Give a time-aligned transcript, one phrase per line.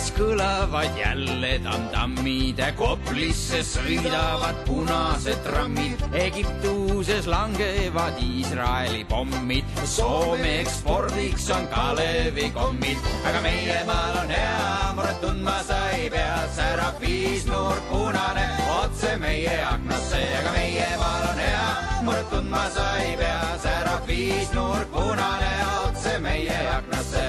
[0.00, 11.68] Aafrikas kõlavad jälle tamtammid, Koplisse sõidavad punased trammid, Egiptuses langevad Iisraeli pommid, Soome ekspordiks on
[11.68, 12.96] Kalevi-kommid,
[13.28, 18.46] aga meie maal on hea, muret tundma sa ei pea, särab viisnurk punane
[18.80, 21.66] otse meie aknasse, aga meie maal on hea,
[22.08, 25.52] muret tundma sa ei pea, särab viisnurk punane
[25.84, 27.28] otse meie aknasse.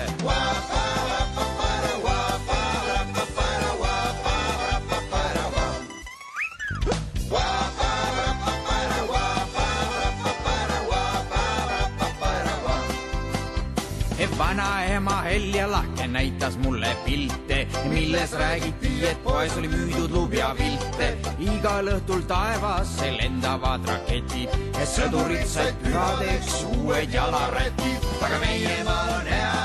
[16.12, 21.12] Näitas mulle pilte, milles räägiti, et poes oli müüdud lubjapilte.
[21.40, 24.50] igal õhtul taevasse lendavad raketid,
[24.95, 28.08] sõdurid said pühadeks uued jalarätid.
[28.22, 29.61] aga meie maal on hea,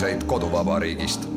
[0.00, 1.28] uudiseid koduvabariigist.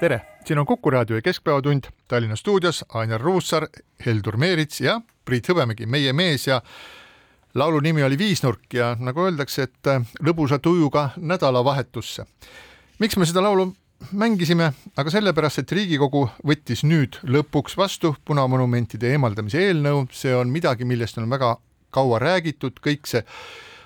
[0.00, 3.66] tere, siin on Kuku raadio Keskpäevatund Tallinna stuudios Ainar Ruussaar,
[4.06, 6.60] Heldur Meerits ja Priit Hõbemägi, meie mees ja
[7.54, 9.90] laulu nimi oli Viisnurk ja nagu öeldakse, et
[10.26, 12.26] lõbusa tujuga nädalavahetusse.
[12.98, 13.68] miks me seda laulu
[14.12, 20.84] mängisime, aga sellepärast, et Riigikogu võttis nüüd lõpuks vastu punamonumentide eemaldamise eelnõu, see on midagi,
[20.84, 21.56] millest on väga
[21.90, 23.22] kaua räägitud, kõik see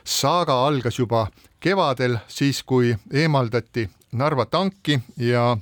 [0.09, 1.27] saaga algas juba
[1.61, 5.57] kevadel, siis kui eemaldati Narva tanki ja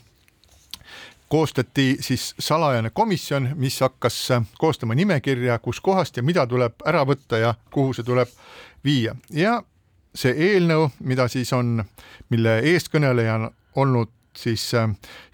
[1.28, 7.54] koostati siis salajane komisjon, mis hakkas koostama nimekirja, kuskohast ja mida tuleb ära võtta ja
[7.74, 8.30] kuhu see tuleb
[8.84, 9.16] viia.
[9.34, 9.58] Ja
[10.14, 11.82] see eelnõu, mida siis on,
[12.30, 13.50] mille eestkõneleja on
[13.82, 14.70] olnud siis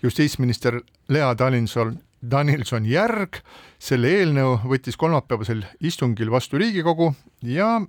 [0.03, 1.99] justiitsminister Lea Dalinson
[2.31, 3.41] Danilson Järg,
[3.83, 7.11] selle eelnõu võttis kolmapäevasel istungil vastu Riigikogu
[7.43, 7.81] ja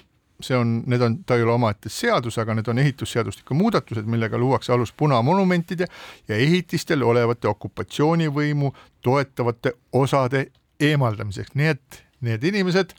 [0.43, 4.37] see on, need on, ta ei ole omaette seadus, aga need on ehitusseadustiku muudatused, millega
[4.37, 5.87] luuakse alus punamonumentide
[6.27, 10.47] ja ehitistel olevate okupatsioonivõimu toetavate osade
[10.79, 12.93] eemaldamiseks, nii et need inimesed,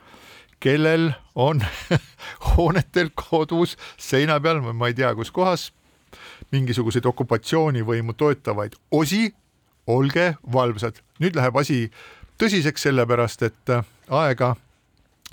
[0.60, 1.62] kellel on
[2.54, 5.70] hoonetel kodus seina peal või ma ei tea, kus kohas
[6.54, 9.28] mingisuguseid okupatsioonivõimu toetavaid osi,
[9.86, 11.00] olge valvsad.
[11.20, 11.90] nüüd läheb asi
[12.40, 13.74] tõsiseks, sellepärast et
[14.08, 14.54] aega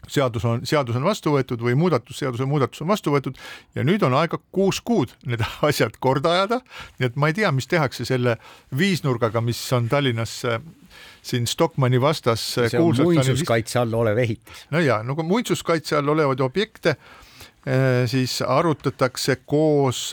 [0.08, 3.38] seadus on, seadus on vastu võetud või muudatus, seaduse muudatus on vastu võetud
[3.76, 6.62] ja nüüd on aega kuus kuud need asjad korda ajada.
[7.00, 8.38] nii et ma ei tea, mis tehakse selle
[8.78, 10.42] viisnurgaga, mis on Tallinnas
[11.22, 12.44] siin Stockmanni vastas.
[12.54, 14.66] see on muinsuskaitse all olev ehitis.
[14.72, 16.96] no ja, no kui muinsuskaitse all olevaid objekte
[18.10, 20.12] siis arutatakse koos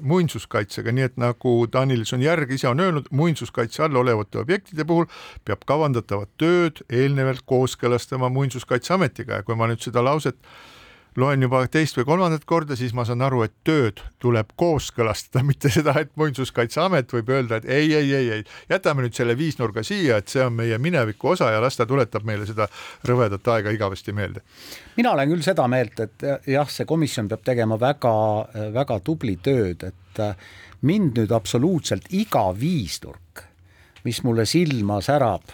[0.00, 5.08] muinsuskaitsega, nii et nagu Danilson Järg ise on öelnud, muinsuskaitse all olevate objektide puhul
[5.44, 9.40] peab kavandatavat tööd eelnevalt kooskõlastama Muinsuskaitseametiga.
[9.40, 10.38] Ja kui ma nüüd seda lauset
[11.20, 15.70] loen juba teist või kolmandat korda, siis ma saan aru, et tööd tuleb kooskõlastada, mitte
[15.72, 20.18] seda, et Muinsuskaitseamet võib öelda, et ei, ei, ei, ei, jätame nüüd selle viisnurga siia,
[20.18, 22.68] et see on meie mineviku osa ja las ta tuletab meile seda
[23.06, 24.42] rõvedat aega igavesti meelde.
[24.96, 30.22] mina olen küll seda meelt, et jah, see komisjon peab tegema väga-väga tubli tööd, et
[30.82, 33.50] mind nüüd absoluutselt iga viisnurk
[34.04, 35.48] mis mulle silma särab,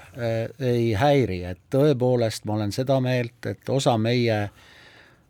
[0.59, 4.70] ei häiri, et tõepoolest ma olen seda meelt, et osa meie äh,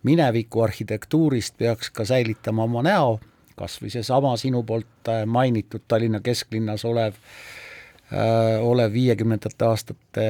[0.03, 3.19] mineviku arhitektuurist peaks ka säilitama oma näo,
[3.57, 7.19] kas või seesama sinu poolt äh, mainitud Tallinna kesklinnas olev
[8.13, 10.29] äh,, olev viiekümnendate aastate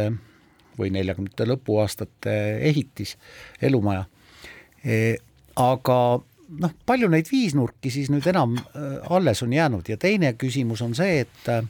[0.79, 2.35] või neljakümnendate lõpuaastate
[2.71, 3.17] ehitis,
[3.63, 4.05] elumaja
[4.85, 5.17] e,.
[5.61, 5.99] aga
[6.59, 10.95] noh, palju neid viisnurki siis nüüd enam äh, alles on jäänud ja teine küsimus on
[10.99, 11.63] see, et äh,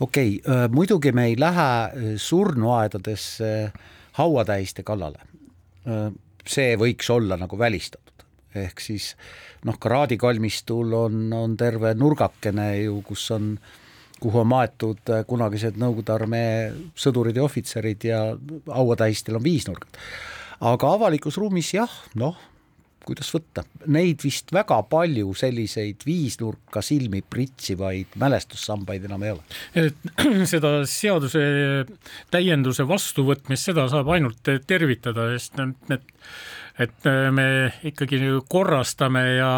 [0.00, 3.72] okei okay, muidugi me ei lähe äh, surnuaedadesse
[4.20, 5.22] hauatähiste kallale
[6.50, 8.24] see võiks olla nagu välistatud,
[8.54, 9.12] ehk siis
[9.68, 13.54] noh, ka Raadi kalmistul on, on terve nurgakene ju, kus on
[14.20, 16.52] kuhu on maetud äh, kunagised Nõukogude armee
[16.98, 18.20] sõdurid ja ohvitserid ja
[18.68, 20.00] hauatähistel on viisnurgad.
[20.60, 22.36] aga avalikus ruumis jah, noh,
[23.10, 29.58] kuidas võtta, neid vist väga palju selliseid viisnurka silmi pritsivaid mälestussambaid enam ei ole.
[29.74, 30.08] et
[30.52, 31.42] seda seaduse
[32.30, 36.10] täienduse vastuvõtmist, seda saab ainult tervitada, sest need,
[36.80, 37.46] et me
[37.90, 39.52] ikkagi korrastame ja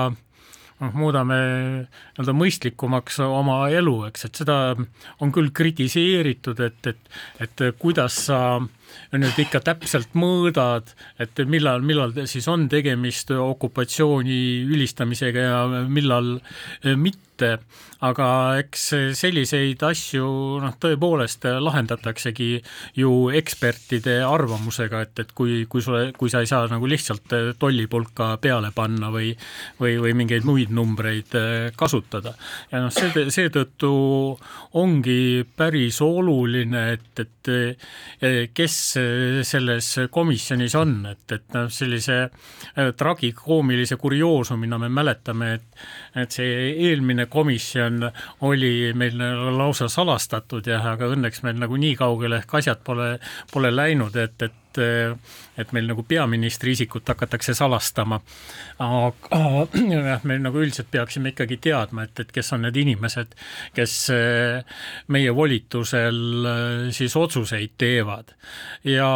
[0.82, 4.58] noh, muudame nii-öelda mõistlikumaks oma elu, eks, et seda
[5.22, 8.40] on küll kritiseeritud, et, et, et kuidas sa
[9.18, 16.36] nüüd ikka täpselt mõõdad, et millal, millal siis on tegemist okupatsiooni ülistamisega ja millal
[16.96, 17.58] mitte,
[18.02, 18.26] aga
[18.60, 18.84] eks
[19.18, 20.26] selliseid asju
[20.62, 22.50] noh, tõepoolest lahendataksegi
[22.98, 28.36] ju ekspertide arvamusega, et, et kui, kui sulle, kui sa ei saa nagu lihtsalt tollipulka
[28.42, 29.32] peale panna või
[29.80, 32.34] või, või mingeid muid numbreid äh, kasutada.
[32.72, 33.92] ja noh, see, seetõttu
[34.78, 43.98] ongi päris oluline, et, et kes selles komisjonis on, et, et noh, sellise äh, tragikoomilise
[44.00, 45.68] kurioosumina me mäletame, et
[46.22, 48.04] et see eelmine komisjon
[48.46, 49.16] oli meil
[49.56, 53.14] lausa salastatud jah, aga õnneks meil nagu nii kaugele ehk asjad pole,
[53.52, 58.20] pole läinud, et, et et, et meil nagu peaministri isikut hakatakse salastama.
[58.78, 59.66] aga
[60.08, 63.34] jah, me nagu üldiselt peaksime ikkagi teadma, et, et kes on need inimesed,
[63.76, 64.78] kes eh,
[65.12, 66.22] meie volitusel
[66.52, 68.34] eh, siis otsuseid teevad
[68.88, 69.10] ja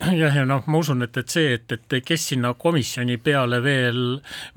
[0.00, 4.00] jah, ja noh, ma usun, et, et see, et, et kes sinna komisjoni peale veel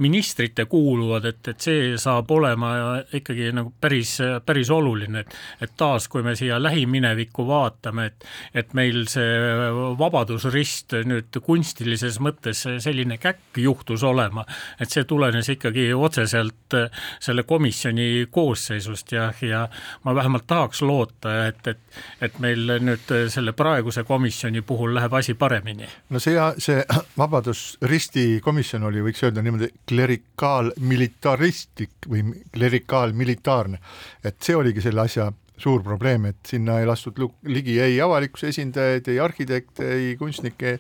[0.04, 2.74] ministrite kuuluvad, et, et see saab olema
[3.14, 8.26] ikkagi nagu päris, päris oluline, et et taas, kui me siia lähiminevikku vaatame, et
[8.64, 9.64] et meil see
[10.00, 14.46] Vabadusrist nüüd kunstilises mõttes selline käkk juhtus olema,
[14.80, 16.78] et see tulenes ikkagi otseselt
[17.20, 19.12] selle komisjoni koosseisust.
[19.14, 19.68] Ja, ja
[20.04, 21.80] ma vähemalt tahaks loota, et, et
[22.22, 25.88] et meil nüüd selle praeguse komisjoni puhul läheb asi paremini.
[26.10, 26.84] no see, see
[27.20, 32.22] Vabadusristi komisjon oli, võiks öelda niimoodi klerikaalmilitaristlik või
[32.54, 33.78] klerikaalmilitaarne,
[34.24, 35.26] et see oligi selle asja
[35.64, 40.80] suur probleem, et sinna ei lastud ligi ei avalikkuse esindajaid, ei arhitekte, ei kunstnikke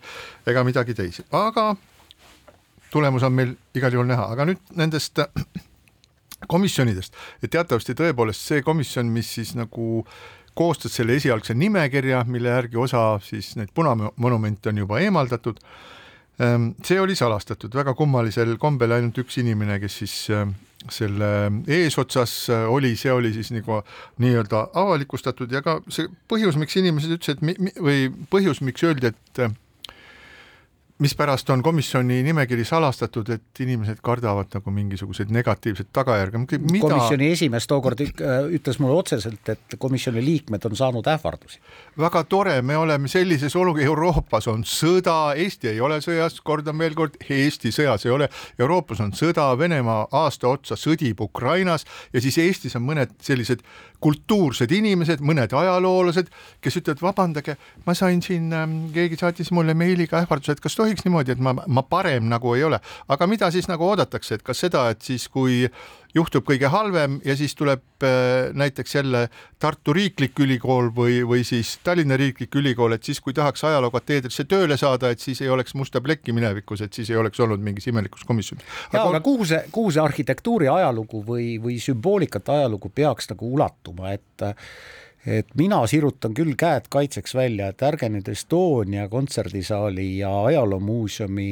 [0.49, 1.75] ega midagi teisi, aga
[2.93, 5.19] tulemus on meil igal juhul näha, aga nüüd nendest
[6.53, 7.11] komisjonidest,
[7.43, 9.85] et teatavasti tõepoolest see komisjon, mis siis nagu
[10.53, 15.59] koostas selle esialgse nimekirja, mille järgi osa siis neid punamonumente on juba eemaldatud.
[16.41, 20.55] Ehm, see oli salastatud väga kummalisel kombel, ainult üks inimene, kes siis ehm,
[20.91, 21.29] selle
[21.71, 23.81] eesotsas oli, see oli siis nagu
[24.19, 27.43] nii-öelda avalikustatud ja ka see põhjus, miks inimesed ütlesid,
[27.79, 29.43] või põhjus, miks öeldi, et
[30.99, 36.37] mispärast on komisjoni nimekiri salastatud, et inimesed kardavad nagu mingisuguseid negatiivseid tagajärge.
[36.81, 41.59] komisjoni esimees tookord äh, ütles mulle otseselt, et komisjoni liikmed on saanud ähvardusi.
[41.99, 46.93] väga tore, me oleme sellises olukorras, Euroopas on sõda, Eesti ei ole sõjas, kordan veel
[46.95, 48.29] kord, Eesti sõjas ei ole,
[48.59, 53.65] Euroopas on sõda, Venemaa aasta otsa sõdib Ukrainas ja siis Eestis on mõned sellised
[54.03, 56.29] kultuursed inimesed, mõned ajaloolased,
[56.63, 57.55] kes ütlevad, vabandage,
[57.85, 61.55] ma sain siin, ähm, keegi saatis mulle meiliga ähvarduse, et kas tohiks niimoodi, et ma,
[61.55, 62.79] ma parem nagu ei ole,
[63.11, 65.63] aga mida siis nagu oodatakse, et kas seda, et siis kui
[66.13, 69.23] juhtub kõige halvem ja siis tuleb äh, näiteks jälle
[69.59, 74.77] Tartu Riiklik Ülikool või, või siis Tallinna Riiklik Ülikool, et siis, kui tahaks ajalookateedrisse tööle
[74.77, 78.27] saada, et siis ei oleks musta plekki minevikus, et siis ei oleks olnud mingis imelikus
[78.29, 78.65] komisjonis.
[78.93, 84.13] ja aga kuhu see, kuhu see arhitektuuri ajalugu või, või sümboolikat ajalugu peaks nagu ulatuma,
[84.13, 84.47] et
[85.25, 91.47] et mina sirutan küll käed kaitseks välja, et ärge nüüd Estonia kontserdisaali ja ajaloomuuseumi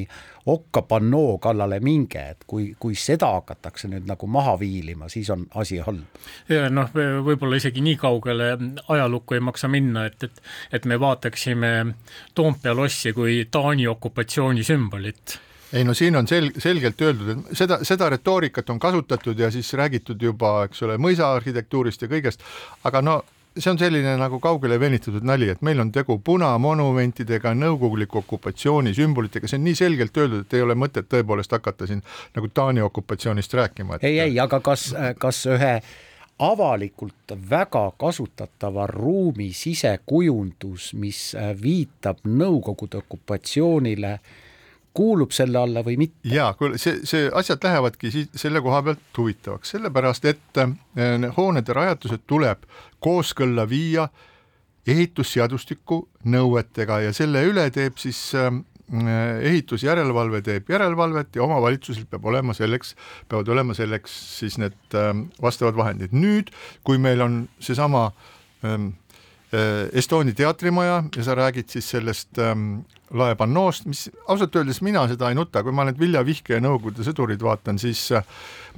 [0.52, 5.46] okka pannoo kallale minge, et kui, kui seda hakatakse nüüd nagu maha viilima, siis on
[5.56, 6.20] asi halb.
[6.50, 6.90] ja noh,
[7.26, 8.52] võib-olla isegi nii kaugele
[8.88, 11.72] ajalukku ei maksa minna, et, et et me vaataksime
[12.36, 15.40] Toompea lossi kui Taani okupatsiooni sümbolit
[15.74, 19.72] ei no siin on sel-, selgelt öeldud, et seda, seda retoorikat on kasutatud ja siis
[19.80, 22.44] räägitud juba, eks ole, mõisaarhitektuurist ja kõigest,
[22.84, 23.22] aga no
[23.58, 29.50] see on selline nagu kaugele venitatud nali, et meil on tegu punamonumentidega, nõukoguliku okupatsiooni sümbolitega,
[29.50, 32.04] see on nii selgelt öeldud, et ei ole mõtet tõepoolest hakata siin
[32.36, 34.08] nagu Taani okupatsioonist rääkima et....
[34.08, 35.74] ei, ei, aga kas, kas ühe
[36.42, 41.20] avalikult väga kasutatava ruumi sisekujundus, mis
[41.62, 44.40] viitab Nõukogude okupatsioonile äh,
[44.94, 46.28] kuulub selle alla või mitte.
[46.28, 50.74] ja kuule, see, see asjad lähevadki siit selle koha pealt huvitavaks, sellepärast et äh,
[51.38, 52.66] hoonede rajatused tuleb
[53.04, 54.10] kooskõlla viia
[54.88, 56.02] ehitusseadustiku
[56.34, 58.50] nõuetega ja selle üle teeb siis äh,
[58.92, 62.96] ehitusjärelevalve teeb järelevalvet ja omavalitsusel peab olema selleks,
[63.32, 64.98] peavad olema selleks siis need
[65.42, 66.12] vastavad vahendid.
[66.12, 66.52] nüüd,
[66.84, 68.10] kui meil on seesama
[68.66, 69.01] ähm, äh,
[69.94, 75.36] Estonia teatrimaja ja sa räägid siis sellest ähm, laepanoost, mis ausalt öeldes mina seda ei
[75.36, 78.24] nuta, kui ma nüüd Vilja Vihke ja Nõukogude sõdurid vaatan, siis äh,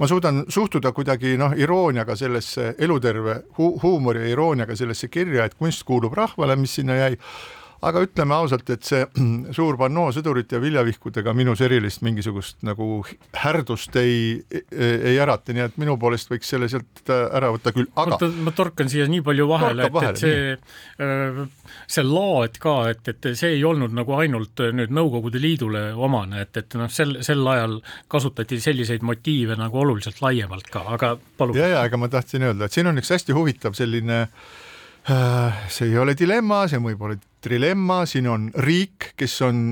[0.00, 5.54] ma suudan suhtuda kuidagi noh, irooniaga sellesse eluterve hu huumori ja irooniaga sellesse kirja, et
[5.54, 7.12] kunst kuulub rahvale, mis sinna jäi
[7.88, 9.04] aga ütleme ausalt, et see
[9.56, 13.02] suur pannoo sõdurite ja viljavihkudega minus erilist mingisugust nagu
[13.42, 18.18] härdust ei, ei ärata, nii et minu poolest võiks selle sealt ära võtta küll, aga
[18.44, 20.56] ma torkan siia nii palju vahele, et, et see,
[21.04, 21.40] äh,
[21.96, 26.56] see laad ka, et, et see ei olnud nagu ainult nüüd Nõukogude Liidule omane, et,
[26.60, 27.78] et noh, sel, sel ajal
[28.10, 31.58] kasutati selliseid motiive nagu oluliselt laiemalt ka, aga palun.
[31.58, 35.90] ja, ja ega ma tahtsin öelda, et siin on üks hästi huvitav selline äh, see
[35.90, 39.64] ei ole dilemma, see võib olla trilemma, siin on riik, kes on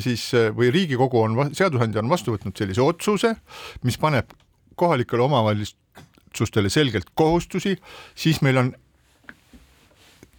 [0.00, 3.34] siis või Riigikogu on, seadusandja on vastu võtnud sellise otsuse,
[3.86, 4.30] mis paneb
[4.80, 7.74] kohalikele omavalitsustele selgelt kohustusi,
[8.14, 8.70] siis meil on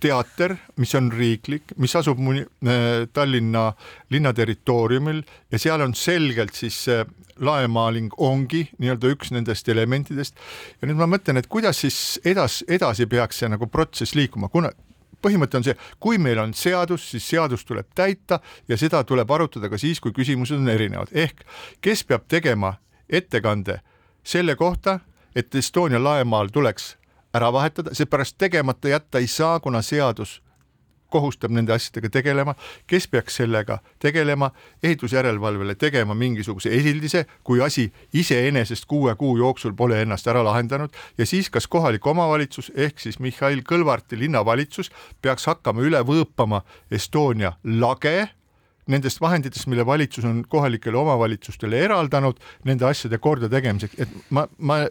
[0.02, 3.72] teater, mis on riiklik, mis asub muni, äh, Tallinna
[4.10, 5.22] linna territooriumil
[5.52, 7.04] ja seal on selgelt siis see
[7.42, 10.36] laemaaling ongi nii-öelda üks nendest elementidest.
[10.82, 14.74] ja nüüd ma mõtlen, et kuidas siis edas, edasi peaks see nagu protsess liikuma, kuna
[15.22, 19.70] põhimõte on see, kui meil on seadus, siis seadust tuleb täita ja seda tuleb arutada
[19.70, 21.46] ka siis, kui küsimused on erinevad, ehk
[21.82, 22.76] kes peab tegema
[23.10, 23.80] ettekande
[24.24, 25.00] selle kohta,
[25.36, 26.96] et Estonia laemaal tuleks
[27.34, 30.42] ära vahetada, seepärast tegemata jätta ei saa, kuna seadus
[31.12, 32.56] kohustab nende asjadega tegelema,
[32.88, 34.52] kes peaks sellega tegelema,
[34.84, 40.90] ehitusjärelevalvele tegema mingisuguse esildise, kui asi iseenesest kuue kuu jooksul pole ennast ära lahendanud.
[41.18, 44.92] Ja siis kas kohalik omavalitsus ehk siis Mihhail Kõlvarti linnavalitsus
[45.22, 48.30] peaks hakkama üle võõpama Estonia lage
[48.92, 54.82] nendest vahenditest, mille valitsus on kohalikele omavalitsustele eraldanud nende asjade kordategemiseks, et ma, ma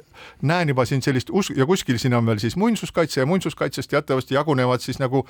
[0.42, 4.34] näen juba siin sellist us- ja kuskil siin on veel siis muinsuskaitse ja muinsuskaitsest teatavasti
[4.34, 5.26] jagunevad siis nagu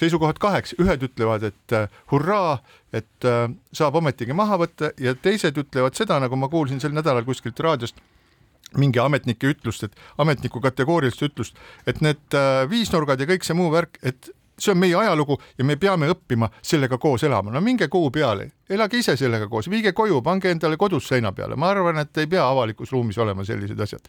[0.00, 2.58] seisukohad kaheks, ühed ütlevad, et äh, hurraa,
[2.94, 7.26] et äh, saab ometigi maha võtta ja teised ütlevad seda, nagu ma kuulsin sel nädalal
[7.26, 8.00] kuskilt raadiost,
[8.80, 13.70] mingi ametnike ütlust, et ametniku kategoorilist ütlust, et need äh, viisnurgad ja kõik see muu
[13.74, 17.88] värk, et see on meie ajalugu ja me peame õppima sellega koos elama, no minge
[17.92, 21.98] kuu peale, elage ise sellega koos, viige koju, pange endale kodus seina peale, ma arvan,
[22.04, 24.06] et ei pea avalikus ruumis olema sellised asjad.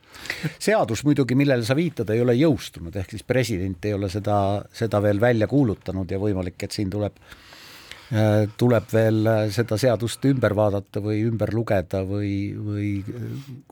[0.60, 4.38] seadus muidugi, millele sa viitad, ei ole jõustunud, ehk siis president ei ole seda,
[4.74, 10.54] seda veel välja kuulutanud ja võimalik, et siin tuleb äh, tuleb veel seda seadust ümber
[10.56, 12.92] vaadata või ümber lugeda või, või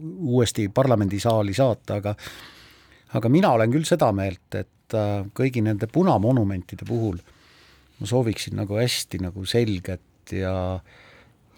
[0.01, 2.15] uuesti parlamendisaali saata, aga
[3.17, 7.19] aga mina olen küll seda meelt, et äh, kõigi nende punamonumentide puhul
[7.99, 10.55] ma sooviksin nagu hästi nagu selget ja,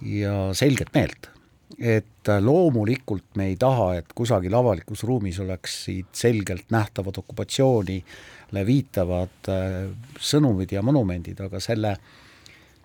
[0.02, 1.32] ja selget meelt.
[1.80, 9.50] et äh, loomulikult me ei taha, et kusagil avalikus ruumis oleksid selgelt nähtavad okupatsioonile viitavad
[9.50, 11.96] äh, sõnumid ja monumendid, aga selle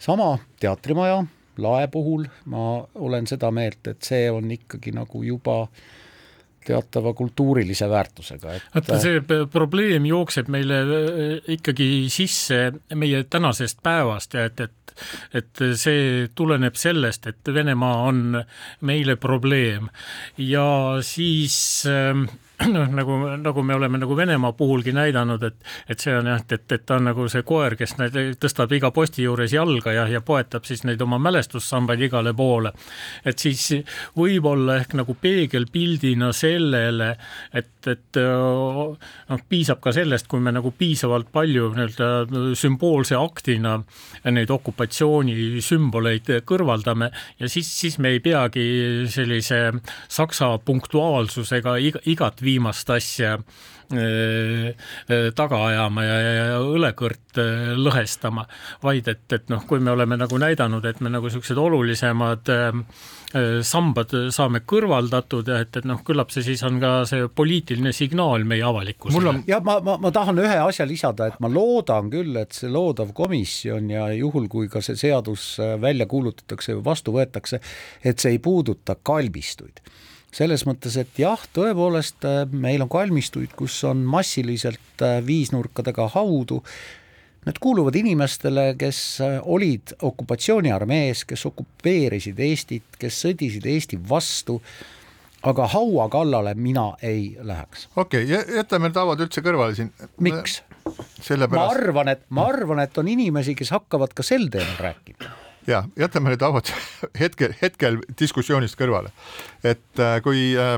[0.01, 1.21] sama teatrimaja
[1.61, 6.00] lae puhul ma olen seda meelt, et see on ikkagi nagu juba äh,
[6.67, 12.61] teatava kultuurilise väärtusega, et vaata, see probleem jookseb meile äh, ikkagi sisse
[12.95, 14.77] meie tänasest päevast ja et, et
[15.33, 18.35] et see tuleneb sellest, et Venemaa on
[18.85, 19.87] meile probleem.
[20.37, 21.57] Ja siis
[21.89, 22.27] äh,
[22.75, 25.57] noh, nagu, nagu me oleme nagu Venemaa puhulgi näidanud, et,
[25.89, 28.91] et see on jah, et, et ta on nagu see koer, kes need, tõstab iga
[28.93, 32.73] posti juures jalga ja, ja poetab siis neid oma mälestussambaid igale poole.
[33.25, 33.85] et siis
[34.19, 37.15] võib-olla ehk nagu peegelpildina sellele,
[37.57, 43.79] et, et noh, piisab ka sellest, kui me nagu piisavalt palju nii-öelda sümboolse aktina
[44.31, 48.67] neid okupatsioonisümboleid kõrvaldame ja siis, siis me ei peagi
[49.09, 49.63] sellise
[50.09, 54.75] saksa punktuaalsusega iga, igat viimast asja äh,
[55.11, 58.47] äh, taga ajama ja, ja õlekõrt äh, lõhestama,
[58.85, 62.55] vaid et, et noh, kui me oleme nagu näidanud, et me nagu niisugused olulisemad
[63.63, 68.43] sambad saame kõrvaldatud ja et, et noh, küllap see siis on ka see poliitiline signaal
[68.43, 69.31] meie avalikkusele.
[69.31, 69.39] On...
[69.47, 73.13] ja ma, ma, ma tahan ühe asja lisada, et ma loodan küll, et see loodav
[73.15, 77.63] komisjon ja juhul, kui ka see seadus välja kuulutatakse või vastu võetakse,
[78.03, 79.79] et see ei puuduta kalmistuid
[80.35, 86.63] selles mõttes, et jah, tõepoolest äh, meil on kalmistuid, kus on massiliselt äh, viisnurkadega haudu,
[87.41, 94.59] Need kuuluvad inimestele, kes äh, olid okupatsiooniarmees, kes okupeerisid Eestit, kes sõdisid Eesti vastu,
[95.49, 97.89] aga haua kallale mina ei läheks.
[97.97, 99.89] okei okay,, jätame tavad üldse kõrvale siin.
[100.21, 100.61] miks?
[101.25, 101.57] Sellepärast...
[101.57, 105.33] ma arvan, et ma arvan, et on inimesi, kes hakkavad ka sel teemal rääkima
[105.71, 106.73] ja jätame need hauad
[107.23, 109.13] hetkel, hetkel diskussioonist kõrvale,
[109.65, 110.77] et äh, kui äh,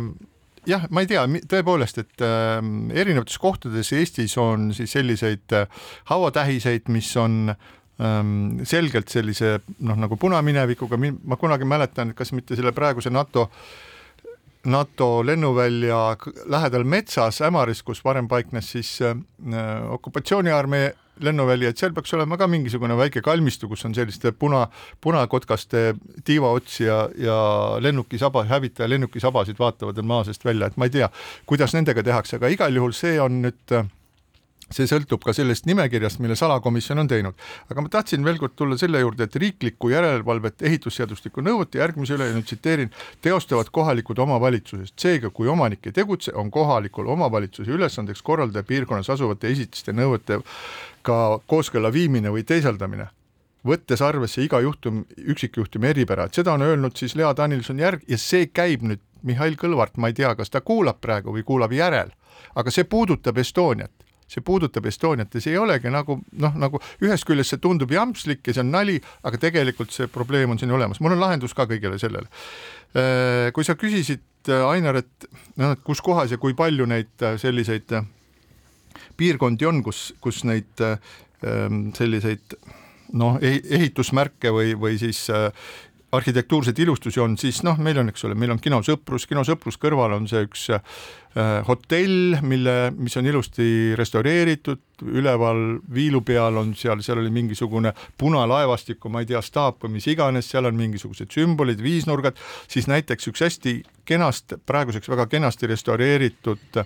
[0.68, 2.58] jah, ma ei tea, tõepoolest, et äh,
[2.94, 10.18] erinevates kohtades Eestis on siis selliseid äh, hauatähiseid, mis on ähm, selgelt sellise noh, nagu
[10.20, 13.48] punaminevikuga, ma kunagi mäletan, kas mitte selle praeguse NATO
[14.62, 19.16] NATO lennuvälja lähedal metsas Ämaris, kus varem paiknes siis äh,
[19.90, 24.66] okupatsiooniarmee lennuväli, et seal peaks olema ka mingisugune väike kalmistu, kus on selliste puna,
[25.00, 27.38] punakotkaste tiivaotsi ja, ja
[27.84, 31.10] lennukisaba, hävitaja lennukisabasid vaatavad maa seest välja, et ma ei tea,
[31.46, 33.82] kuidas nendega tehakse, aga igal juhul see on nüüd
[34.72, 37.34] see sõltub ka sellest nimekirjast, mille salakomisjon on teinud.
[37.70, 42.30] aga ma tahtsin veel kord tulla selle juurde, et riiklikku järelevalvet ehitusseadustiku nõuete järgmise üle
[42.30, 42.92] ja nüüd tsiteerin,
[43.22, 49.52] teostavad kohalikud omavalitsused, seega kui omanik ei tegutse, on kohalikul omavalitsuse ülesandeks korraldada piirkonnas asuvate
[49.52, 50.40] esitiste nõuete
[51.02, 53.08] ka kooskõlla viimine või teisaldamine,
[53.66, 58.18] võttes arvesse iga juhtum, üksikjuhtumi eripära, et seda on öelnud siis Lea Danilson järg ja
[58.18, 62.10] see käib nüüd Mihhail Kõlvart, ma ei tea, kas ta kuulab praegu või kuulab järel,
[62.58, 63.92] aga see puudutab Estoniat.
[64.32, 68.46] See puudutab Estoniat ja see ei olegi nagu noh, nagu ühest küljest see tundub jampslik
[68.48, 68.96] ja see on nali,
[69.28, 72.30] aga tegelikult see probleem on siin olemas, mul on lahendus ka kõigele sellele.
[72.96, 75.28] Äh, kui sa küsisid, äh, Ainar, et
[75.60, 77.92] noh, et kus kohas ja kui palju neid äh, selliseid
[79.16, 82.56] piirkondi on, kus, kus neid ähm, selliseid
[83.18, 85.50] noh, ehitusmärke või, või siis äh,
[86.12, 89.78] arhitektuurseid ilustusi on, siis noh, meil on, eks ole, meil on Kino Sõprus, Kino Sõprus
[89.80, 90.82] kõrval on see üks äh,
[91.64, 93.66] hotell, mille, mis on ilusti
[93.96, 95.62] restaureeritud, üleval
[95.94, 100.50] viilu peal on seal, seal oli mingisugune punalaevastiku, ma ei tea, staap või mis iganes,
[100.52, 102.36] seal on mingisugused sümbolid, viisnurgad,
[102.68, 103.76] siis näiteks üks hästi
[104.08, 106.82] kenast, praeguseks väga kenasti restaureeritud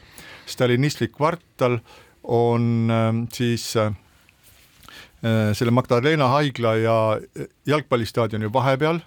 [0.46, 1.80] stalinistlik kvartal
[2.26, 9.00] on ähm, siis äh, äh, selle Magdalena haigla ja äh, jalgpallistaadioni vahepeal.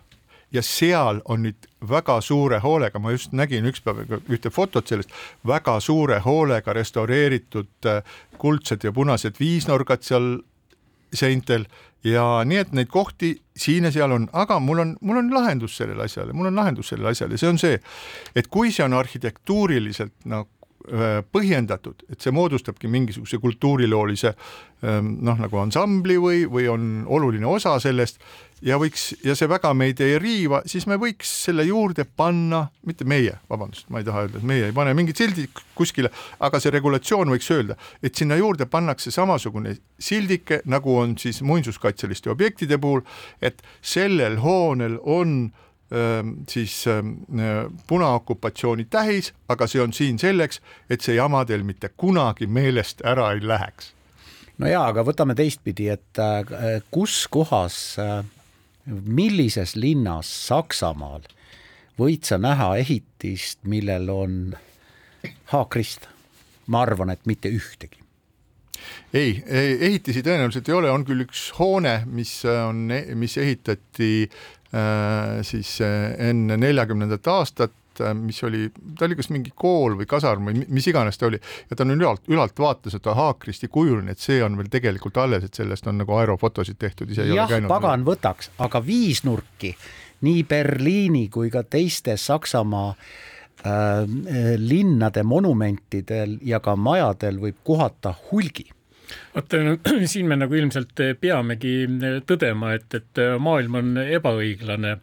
[0.51, 5.11] Ja seal on nüüd väga suure hoolega, ma just nägin ükspäev ühte fotot sellest,
[5.45, 7.85] väga suure hoolega restaureeritud
[8.41, 10.39] kuldsed ja punased viisnurgad seal
[11.13, 11.67] seintel.
[12.01, 15.77] Ja nii, et neid kohti siin ja seal on, aga mul on, mul on lahendus
[15.77, 17.77] sellele asjale, mul on lahendus sellele asjale, see on see,
[18.33, 20.58] et kui see on arhitektuuriliselt nagu Äh,
[21.31, 27.75] põhjendatud, et see moodustabki mingisuguse kultuuriloolise ähm, noh, nagu ansambli või, või on oluline osa
[27.83, 28.21] sellest
[28.65, 33.07] ja võiks ja see väga meid ei riiva, siis me võiks selle juurde panna, mitte
[33.07, 35.47] meie, vabandust, ma ei taha öelda, et meie ei pane mingit sildi
[35.77, 41.41] kuskile, aga see regulatsioon võiks öelda, et sinna juurde pannakse samasugune sildike, nagu on siis
[41.45, 43.05] muinsuskaitseliste objektide puhul,
[43.41, 45.65] et sellel hoonel on äh,
[46.49, 46.85] siis
[47.87, 53.31] punaokupatsiooni tähis, aga see on siin selleks, et see jama teil mitte kunagi meelest ära
[53.33, 53.93] ei läheks.
[54.57, 58.21] no jaa, aga võtame teistpidi, et äh, kus kohas, äh,
[58.85, 61.25] millises linnas Saksamaal
[61.99, 64.35] võid sa näha ehitist, millel on
[65.53, 66.07] haakrist?
[66.67, 67.97] ma arvan, et mitte ühtegi
[69.13, 72.85] ei, ehitisi tõenäoliselt ei ole, on küll üks hoone, mis on,
[73.17, 74.58] mis ehitati Äh,
[75.41, 78.67] siis äh, enne neljakümnendat aastat äh, mis oli,
[78.99, 81.39] ta oli kas mingi kool või kasarm või mis iganes ta oli.
[81.71, 84.69] Ja ta on ülalt, ülalt vaates, et ta haakrist ei kujunenud, et see on veel
[84.69, 87.71] tegelikult alles, et sellest on nagu aerofotosid tehtud, ise ei jah, ole käinud.
[87.71, 89.73] pagan võtaks, aga viisnurki
[90.27, 94.03] nii Berliini kui ka teiste Saksamaa äh,
[94.61, 98.69] linnade monumentidel ja ka majadel võib kohata hulgi
[99.35, 99.57] vot
[100.11, 101.75] siin me nagu ilmselt peamegi
[102.27, 104.97] tõdema, et, et maailm on ebaõiglane.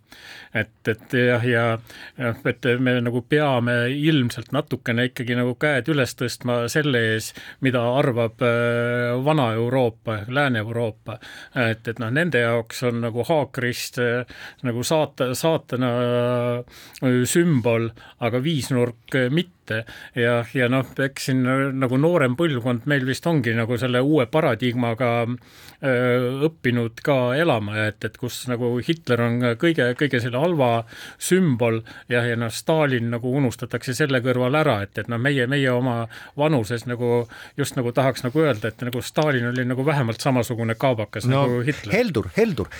[0.56, 1.64] et, et jah, ja
[2.16, 7.32] et me nagu peame ilmselt natukene ikkagi nagu käed üles tõstma selle ees,
[7.64, 11.18] mida arvab äh, Vana-Euroopa, Lääne-Euroopa.
[11.66, 15.92] et, et noh, nende jaoks on nagu haakrist äh, nagu saata, saatana
[17.02, 17.90] äh, sümbol,
[18.24, 19.84] aga viisnurk mitte
[20.16, 21.44] ja, ja noh, eks siin
[21.76, 28.00] nagu noorem põlvkond meil vist ongi nagu selle uue paradigmaga öö, õppinud ka elama, et,
[28.08, 30.70] et kus nagu Hitler on kõige, kõige selle halva
[31.18, 35.70] sümbol ja, ja noh, Stalin nagu unustatakse selle kõrval ära, et, et noh, meie, meie
[35.72, 35.98] oma
[36.38, 37.26] vanuses nagu
[37.58, 41.64] just nagu tahaks nagu öelda, et nagu Stalin oli nagu vähemalt samasugune kaabakas no, nagu
[41.66, 41.98] Hitler.
[41.98, 42.72] heldur, heldur,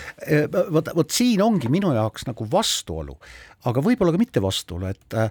[0.72, 3.18] vot, vot siin ongi minu jaoks nagu vastuolu
[3.64, 5.30] aga võib-olla ka mitte vastuolu, et äh,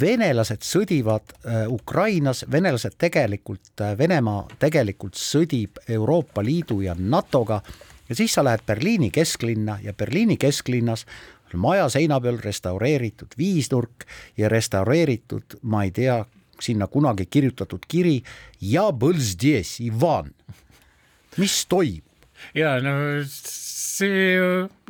[0.00, 7.62] venelased sõdivad äh, Ukrainas, venelased tegelikult, äh, Venemaa tegelikult sõdib Euroopa Liidu ja NATO-ga
[8.08, 11.06] ja siis sa lähed Berliini kesklinna ja Berliini kesklinnas
[11.54, 16.24] maja seina peal restaureeritud viisnurk ja restaureeritud, ma ei tea,
[16.60, 18.22] sinna kunagi kirjutatud kiri
[18.60, 18.88] ja
[19.80, 20.32] Ivan,
[21.36, 22.03] mis toimub?
[22.54, 22.96] Ja no
[23.94, 24.36] see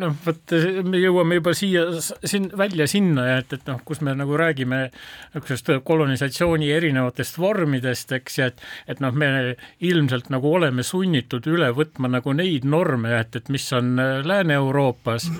[0.00, 0.54] noh, vot
[0.88, 5.70] me jõuame juba siia, siin välja sinna, et, et noh, kus me nagu räägime niisugusest
[5.86, 12.10] kolonisatsiooni erinevatest vormidest, eks, ja et, et noh, me ilmselt nagu oleme sunnitud üle võtma
[12.16, 15.30] nagu neid norme, et, et mis on Lääne-Euroopas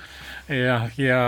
[0.49, 1.21] ja, ja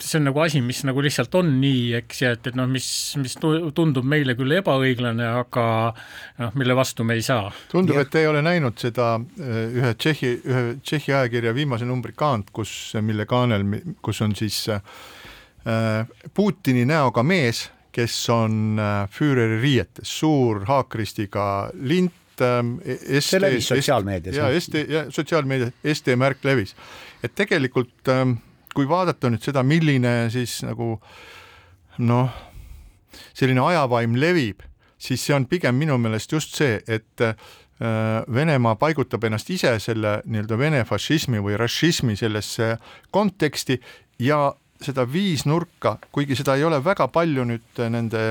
[0.00, 2.86] see on nagu asi, mis nagu lihtsalt on nii, eks, ja et, et noh, mis,
[3.20, 5.66] mis tundub meile küll ebaõiglane, aga
[6.40, 7.50] noh, mille vastu me ei saa.
[7.72, 12.16] tundub, et te ei ole näinud seda eh, ühe Tšehhi, ühe Tšehhi ajakirja viimase numbri
[12.16, 12.72] kaant, kus,
[13.04, 13.66] mille kaanel,
[14.04, 14.80] kus on siis äh,
[16.34, 21.46] Putini näoga mees, kes on äh, Führeri riietes, suur haakristiga
[21.84, 24.38] lint, see levis sotsiaalmeedias.
[24.40, 26.72] ja ST ja sotsiaalmeedias ST märk levis
[27.22, 28.36] et tegelikult ähm,
[28.74, 30.96] kui vaadata nüüd seda, milline siis nagu
[32.02, 32.38] noh,
[33.36, 34.62] selline ajavaim levib,
[35.00, 37.36] siis see on pigem minu meelest just see, et äh,
[38.32, 42.76] Venemaa paigutab ennast ise selle nii-öelda vene fašismi või rašismi sellesse
[43.10, 43.80] konteksti
[44.22, 48.22] ja seda viisnurka, kuigi seda ei ole väga palju nüüd nende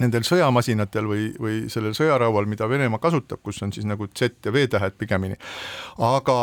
[0.00, 4.52] nendel sõjamasinatel või, või sellel sõjaraual, mida Venemaa kasutab, kus on siis nagu Z ja
[4.52, 5.38] V tähed pigemini,
[6.04, 6.36] aga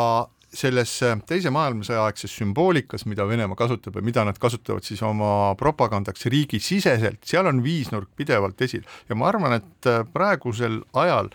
[0.54, 0.92] selles
[1.28, 7.22] teise maailmasõja aegses sümboolikas, mida Venemaa kasutab ja mida nad kasutavad siis oma propagandaks riigisiseselt,
[7.26, 8.84] seal on viisnurk pidevalt esil.
[9.08, 11.32] Ja ma arvan, et äh, praegusel ajal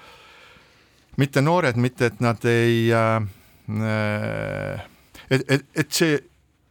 [1.19, 3.21] mitte noored, mitte et nad ei äh,
[3.84, 4.88] äh,
[5.29, 6.17] et, et, et see,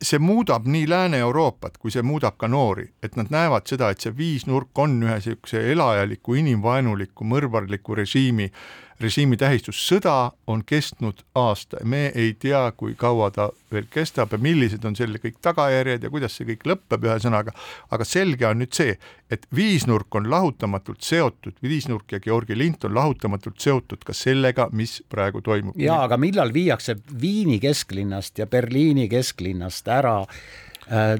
[0.03, 4.15] see muudab nii Lääne-Euroopat, kui see muudab ka noori, et nad näevad seda, et see
[4.17, 11.79] viisnurk on ühe niisuguse elajaliku, inimvaenuliku, mõrvarliku režiimi äh, režiimi tähistus, sõda on kestnud aasta,
[11.85, 16.11] me ei tea, kui kaua ta veel kestab ja millised on selle kõik tagajärjed ja
[16.11, 17.55] kuidas see kõik lõpeb, ühesõnaga,
[17.95, 18.97] aga selge on nüüd see,
[19.31, 24.99] et viisnurk on lahutamatult seotud, viisnurk ja Georgi lint on lahutamatult seotud ka sellega, mis
[25.09, 25.79] praegu toimub.
[25.79, 31.19] jaa, aga millal viiakse Viini kesklinnast ja Berliini kesklinnast ära äh,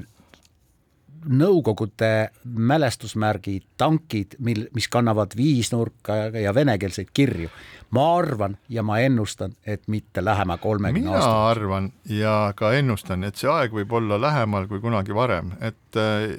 [1.27, 7.49] Nõukogude mälestusmärgid, tankid, mil, mis kannavad viisnurka ja venekeelseid kirju.
[7.91, 11.31] ma arvan ja ma ennustan, et mitte lähema kolmekümne aastat.
[11.31, 15.97] mina arvan ja ka ennustan, et see aeg võib olla lähemal kui kunagi varem, et
[15.97, 16.37] äh,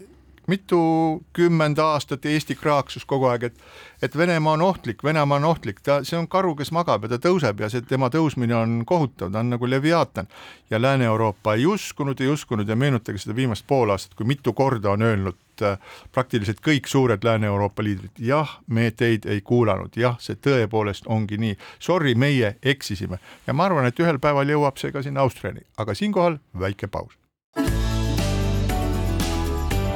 [0.50, 3.62] mitukümmend aastat Eesti kraaksus kogu aeg, et
[4.02, 7.18] et Venemaa on ohtlik, Venemaa on ohtlik, ta, see on karu, kes magab ja ta
[7.20, 10.28] tõuseb ja see tema tõusmine on kohutav, ta on nagu leviaatan.
[10.70, 14.90] ja Lääne-Euroopa ei uskunud, ei uskunud ja meenutage seda viimast pool aastat, kui mitu korda
[14.90, 15.78] on öelnud äh,
[16.12, 21.58] praktiliselt kõik suured Lääne-Euroopa liidrid, jah, me teid ei kuulanud, jah, see tõepoolest ongi nii,
[21.78, 23.20] sorry, meie eksisime.
[23.46, 27.18] Ja ma arvan, et ühel päeval jõuab see ka sinna Austriani, aga siinkohal väike paus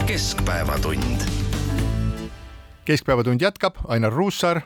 [0.06, 1.20] keskpäevatund.
[2.84, 4.60] keskpäevatund jätkab, Ainar Ruussaar,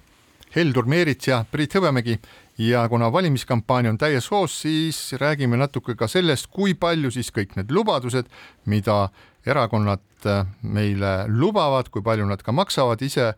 [0.56, 2.18] Heldur Meerits ja Priit Hõbemägi.
[2.58, 7.54] Ja kuna valimiskampaania on täies hoos, siis räägime natuke ka sellest, kui palju siis kõik
[7.56, 8.26] need lubadused,
[8.66, 9.08] mida
[9.46, 13.34] erakonnad äh, meile lubavad, kui palju nad ka maksavad, ise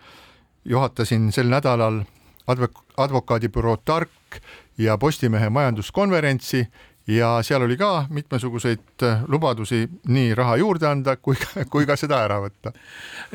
[0.65, 2.05] juhatasin sel nädalal
[2.47, 4.41] advok-, advokaadibüroo Tark
[4.79, 6.67] ja Postimehe majanduskonverentsi
[7.11, 11.39] ja seal oli ka mitmesuguseid äh, lubadusi nii raha juurde anda kui,
[11.73, 12.73] kui ka seda ära võtta.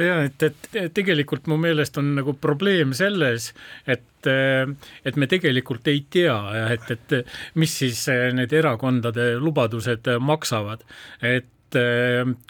[0.02, 3.52] ja et, et tegelikult mu meelest on nagu probleem selles,
[3.88, 4.70] et äh,
[5.06, 6.38] et me tegelikult ei tea,
[6.74, 10.86] et, et mis siis äh, need erakondade lubadused maksavad,
[11.22, 11.52] et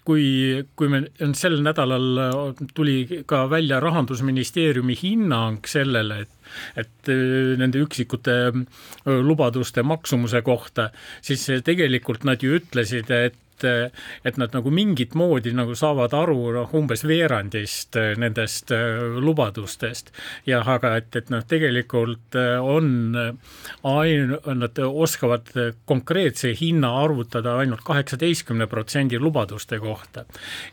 [0.05, 0.25] kui,
[0.77, 0.99] kui me
[1.33, 2.19] sel nädalal
[2.77, 6.34] tuli ka välja rahandusministeeriumi hinnang sellele, et
[6.75, 8.59] et äh, nende üksikute äh,
[9.05, 10.91] lubaduste maksumuse kohta,
[11.25, 16.73] siis tegelikult nad ju ütlesid, et et nad nagu mingit moodi nagu saavad aru noh,
[16.75, 18.73] umbes veerandist äh, nendest
[19.23, 20.11] lubadustest.
[20.43, 25.53] jah, aga et, et noh, tegelikult on ain-, nad oskavad
[25.87, 30.25] konkreetse hinna arvutada ainult kaheksateistkümne protsendi lubaduste kohta.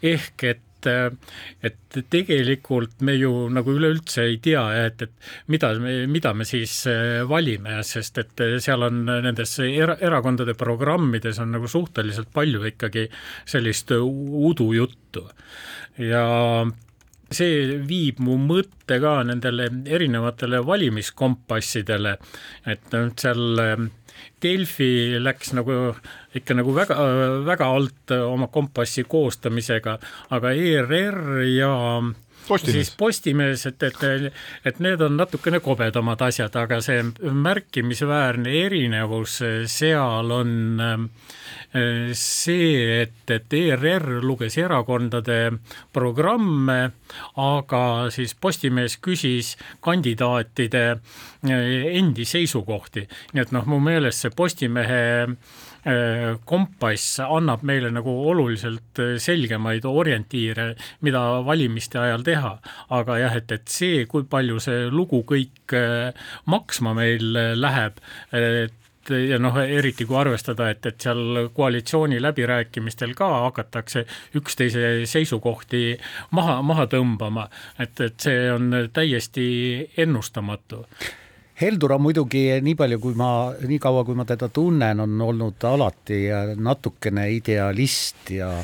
[0.02, 1.78] ehk et et,
[2.10, 7.22] tegelikult me ju nagu üleüldse ei tea, et, et mida me, mida me siis äh,
[7.28, 13.08] valime, sest et seal on nendes era, erakondade programmides on nagu suhteliselt palju ikkagi
[13.44, 15.26] sellist udujuttu.
[16.00, 16.24] Ja
[17.32, 22.16] see viib mu mõtte ka nendele erinevatele valimiskompassidele,
[22.68, 23.62] et seal
[24.42, 25.94] Delfi läks nagu
[26.34, 26.98] ikka nagu väga,
[27.46, 29.98] väga alt oma kompassi koostamisega,
[30.34, 31.72] aga ERR ja
[32.48, 32.86] Postimees.
[32.86, 34.32] siis Postimees, et, et,
[34.64, 39.38] et need on natukene kobedamad asjad, aga see märkimisväärne erinevus
[39.70, 40.88] seal on
[42.18, 45.38] see, et, et ERR luges erakondade
[45.92, 46.78] programme,
[47.40, 47.82] aga
[48.12, 50.84] siis Postimees küsis kandidaatide
[51.42, 55.02] endi seisukohti, nii et noh, mu meelest see Postimehe
[55.82, 62.52] Äh, kompass annab meile nagu oluliselt äh, selgemaid orientiire, mida valimiste ajal teha.
[62.94, 67.98] aga jah, et, et see, kui palju see lugu kõik äh, maksma meil läheb,
[68.30, 68.78] et
[69.10, 74.04] ja noh, eriti kui arvestada, et, et seal koalitsiooni läbirääkimistel ka hakatakse
[74.38, 75.98] üksteise seisukohti
[76.30, 79.48] maha, maha tõmbama, et, et see on täiesti
[79.96, 80.84] ennustamatu.
[81.62, 85.62] Heldur on muidugi nii palju, kui ma, nii kaua, kui ma teda tunnen, on olnud
[85.68, 86.24] alati
[86.56, 88.54] natukene idealist ja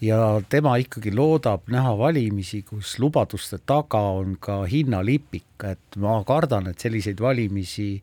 [0.00, 6.70] ja tema ikkagi loodab näha valimisi, kus lubaduste taga on ka hinnalipik, et ma kardan,
[6.70, 7.96] et selliseid valimisi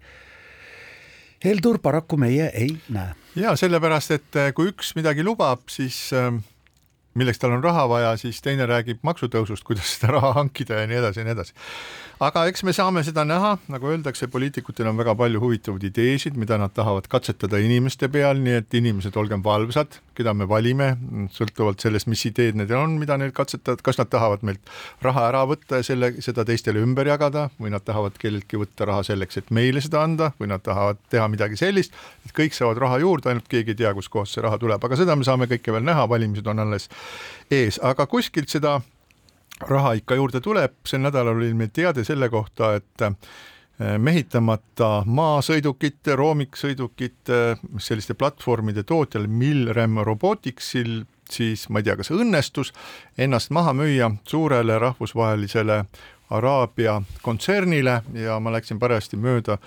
[1.45, 3.13] Heldur paraku meie ei näe.
[3.37, 6.41] ja sellepärast, et kui üks midagi lubab, siis ähm,
[7.15, 10.99] milleks tal on raha vaja, siis teine räägib maksutõusust, kuidas seda raha hankida ja nii
[10.99, 11.55] edasi ja nii edasi.
[12.25, 16.55] Aga eks me saame seda näha, nagu öeldakse, poliitikutel on väga palju huvitavaid ideesid, mida
[16.59, 20.93] nad tahavad katsetada inimeste peal, nii et inimesed, olgem valvsad, keda me valime,
[21.35, 24.71] sõltuvalt sellest, mis ideed need on, mida neil katsetavad, kas nad tahavad meilt
[25.03, 29.03] raha ära võtta ja selle, seda teistele ümber jagada või nad tahavad kelleltki võtta raha
[29.11, 33.01] selleks, et meile seda anda või nad tahavad teha midagi sellist, et kõik saavad raha
[33.03, 35.83] juurde, ainult keegi ei tea, kustkohast see raha tuleb, aga seda me saame kõike veel
[35.83, 36.87] näha, valimised on alles
[37.51, 38.79] ees, aga kuskilt seda
[39.69, 46.15] raha ikka juurde tuleb, sel nädalal oli meil teade selle kohta, et eh, mehitamata maasõidukite,
[46.15, 47.41] roomiksõidukite,
[47.77, 52.71] selliste platvormide tootjal Milrem Roboticsil siis ma ei tea, kas õnnestus
[53.17, 55.85] ennast maha müüa suurele rahvusvahelisele
[56.29, 58.01] Araabia kontsernile.
[58.13, 59.57] Ja ma läksin parajasti mööda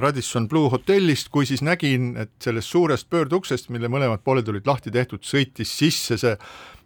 [0.00, 4.92] Radisson Blue hotellist, kui siis nägin, et sellest suurest pöörduksest, mille mõlemad pooled olid lahti
[4.92, 6.36] tehtud, sõitis sisse see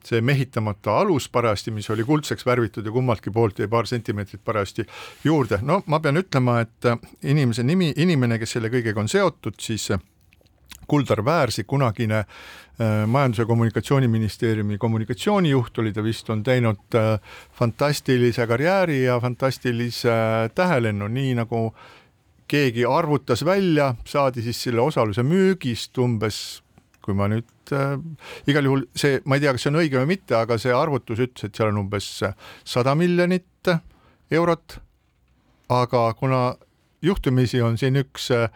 [0.07, 4.87] see mehitamata alus parajasti, mis oli kuldseks värvitud ja kummaltki poolt jäi paar sentimeetrit parajasti
[5.25, 5.59] juurde.
[5.63, 9.91] no ma pean ütlema, et äh, inimese nimi, inimene, kes selle kõigega on seotud, siis
[9.91, 10.03] äh,
[10.87, 17.19] Kuldar Väärsi, kunagine äh, Majandus- ja Kommunikatsiooniministeeriumi kommunikatsioonijuht oli ta vist, on teinud äh,
[17.53, 21.73] fantastilise karjääri ja fantastilise äh, tähelennu, nii nagu
[22.49, 26.63] keegi arvutas välja, saadi siis selle osaluse müügist umbes
[27.07, 27.95] kui ma nüüd äh,
[28.51, 31.23] igal juhul see, ma ei tea, kas see on õige või mitte, aga see arvutus
[31.23, 32.09] ütles, et seal on umbes
[32.67, 33.71] sada miljonit
[34.35, 34.81] eurot.
[35.69, 36.41] aga kuna
[37.03, 38.51] juhtumisi on siin üks äh,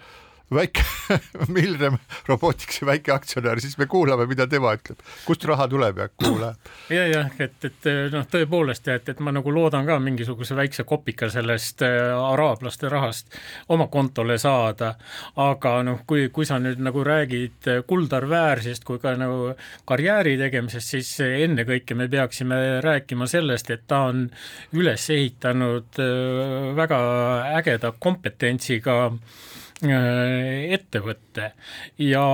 [0.55, 0.85] väike
[1.55, 6.71] Milrem Roboticsi väikeaktsionär, siis me kuulame, mida tema ütleb, kust raha tuleb ja kuhu läheb.
[6.91, 11.31] ja, jah, et, et noh, tõepoolest, et, et ma nagu loodan ka mingisuguse väikse kopika
[11.33, 14.95] sellest äh, araablaste rahast oma kontole saada,
[15.41, 19.53] aga noh, kui, kui sa nüüd nagu räägid Kuldar Väärsist kui ka nagu
[19.89, 24.27] karjääri tegemisest, siis ennekõike me peaksime rääkima sellest, et ta on
[24.77, 27.01] üles ehitanud äh, väga
[27.61, 29.01] ägeda kompetentsiga
[29.85, 31.53] äh, ettevõte
[31.99, 32.27] ja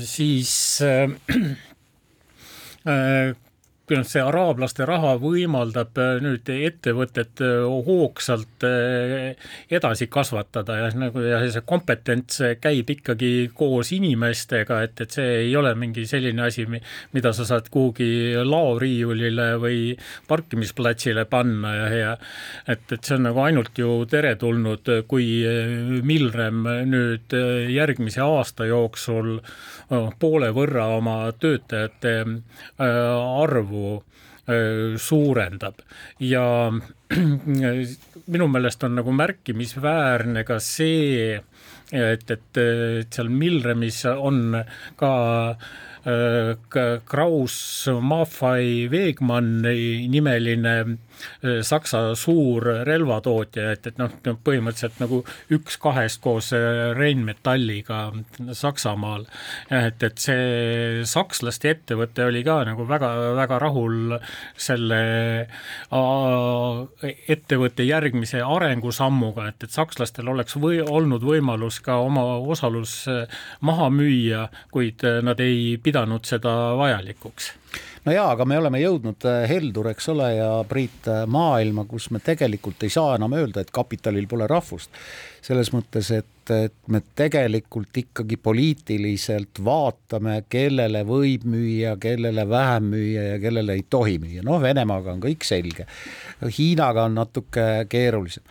[0.00, 1.08] siis äh,
[2.88, 3.34] äh
[3.88, 9.36] see araablaste raha võimaldab äh, nüüd ettevõtet äh, hoogsalt äh,
[9.72, 15.56] edasi kasvatada ja nagu ja see kompetents käib ikkagi koos inimestega, et, et see ei
[15.56, 19.80] ole mingi selline asi, mida sa saad kuhugi laoriiulile või
[20.28, 22.12] parkimisplatsile panna ja, ja
[22.68, 25.28] et, et see on nagu ainult ju teretulnud, kui
[26.04, 27.32] Milrem nüüd
[27.72, 29.38] järgmise aasta jooksul
[30.20, 32.14] poole võrra oma töötajate
[32.78, 35.82] arvu arvu suurendab.
[36.24, 36.70] Ja
[38.32, 41.36] minu meelest on nagu märkimisväärne ka see,
[41.92, 44.56] et, et, et seal Milremis on
[44.96, 45.12] ka
[47.04, 47.58] Kraus
[48.00, 51.07] Maffei Wegmanni nimeline Äh,
[51.62, 54.12] Saksa suur relvatootja, et, et noh,
[54.44, 55.20] põhimõtteliselt nagu
[55.54, 58.00] üks kahest koos äh, Rheinmetalliga
[58.52, 59.26] Saksamaal.
[59.70, 64.16] et, et see sakslaste ettevõte oli ka nagu väga-väga rahul
[64.56, 65.00] selle
[67.28, 73.90] ettevõtte järgmise arengusammuga, et, et sakslastel oleks või olnud võimalus ka oma osalus äh, maha
[73.92, 77.52] müüa, kuid nad ei pidanud seda vajalikuks
[78.04, 82.08] no jaa, aga me oleme jõudnud äh, Heldur, eks ole, ja Priit äh, maailma, kus
[82.14, 84.90] me tegelikult ei saa enam öelda, et kapitalil pole rahvust.
[85.48, 93.22] selles mõttes, et, et me tegelikult ikkagi poliitiliselt vaatame, kellele võib müüa, kellele vähem müüa
[93.32, 94.44] ja kellele ei tohi müüa.
[94.44, 95.86] noh, Venemaaga on kõik selge.
[96.58, 98.44] Hiinaga on natuke keerulisem.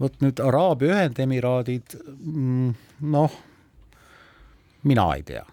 [0.00, 2.74] vot nüüd Araabia Ühendemiraadid, mm,
[3.12, 3.40] noh,
[4.82, 5.44] mina ei tea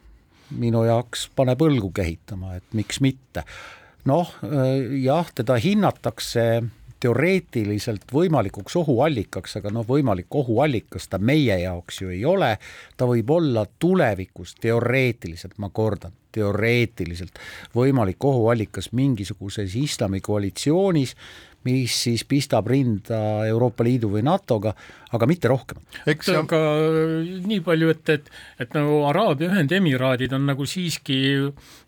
[0.52, 3.44] minu jaoks paneb õlgu kehitama, et miks mitte.
[4.10, 4.32] noh,
[5.04, 6.46] jah, teda hinnatakse
[7.00, 12.58] teoreetiliselt võimalikuks ohuallikaks, aga noh, võimalik ohuallikas ta meie jaoks ju ei ole,
[12.98, 17.40] ta võib olla tulevikus teoreetiliselt, ma kordan, teoreetiliselt
[17.76, 21.16] võimalik ohuallikas mingisuguses islamikoalitsioonis,
[21.68, 24.74] mis siis pistab rinda Euroopa Liidu või NATO-ga,
[25.12, 25.82] aga mitte rohkem.
[26.08, 26.60] eks aga
[27.50, 28.30] nii palju, et, et,
[28.64, 31.20] et nagu Araabia Ühendemiraadid on nagu siiski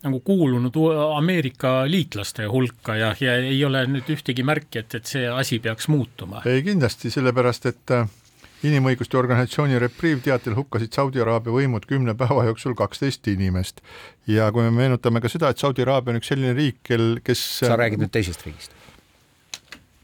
[0.04, 0.76] nagu kuulunud
[1.16, 5.88] Ameerika liitlaste hulka ja, ja ei ole nüüd ühtegi märki, et, et see asi peaks
[5.92, 6.44] muutuma.
[6.48, 8.10] ei kindlasti, sellepärast et äh,
[8.68, 13.82] inimõiguste organisatsiooni Reprieve teatel hukkasid Saudi Araabia võimud kümne päeva jooksul kaksteist inimest.
[14.26, 17.42] ja kui me meenutame ka seda, et Saudi Araabia on üks selline riik, kel, kes
[17.62, 18.81] sa räägid nüüd teisest riigist?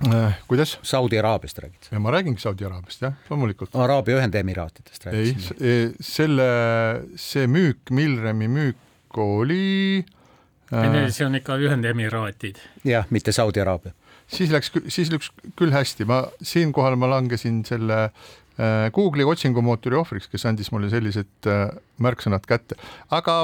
[0.06, 0.78] Äh, kuidas?
[0.82, 1.90] Saudi Araabiast räägid?
[1.98, 3.74] ma räägingi Saudi Araabiast jah, loomulikult.
[3.74, 5.56] Araabia Ühendemiraatidest rääkisin.
[5.60, 6.48] ei, selle,
[7.16, 10.04] see müük, Milremi müük oli
[10.72, 12.62] äh, see on ikka Ühendemiraatid.
[12.84, 13.92] jah, mitte Saudi Araabia.
[14.26, 18.10] siis läks, siis läks küll hästi, ma siinkohal ma langesin selle
[18.58, 21.68] Äh, Google'i otsingumootori ohvriks, kes andis mulle sellised äh,
[22.04, 22.78] märksõnad kätte.
[23.10, 23.36] aga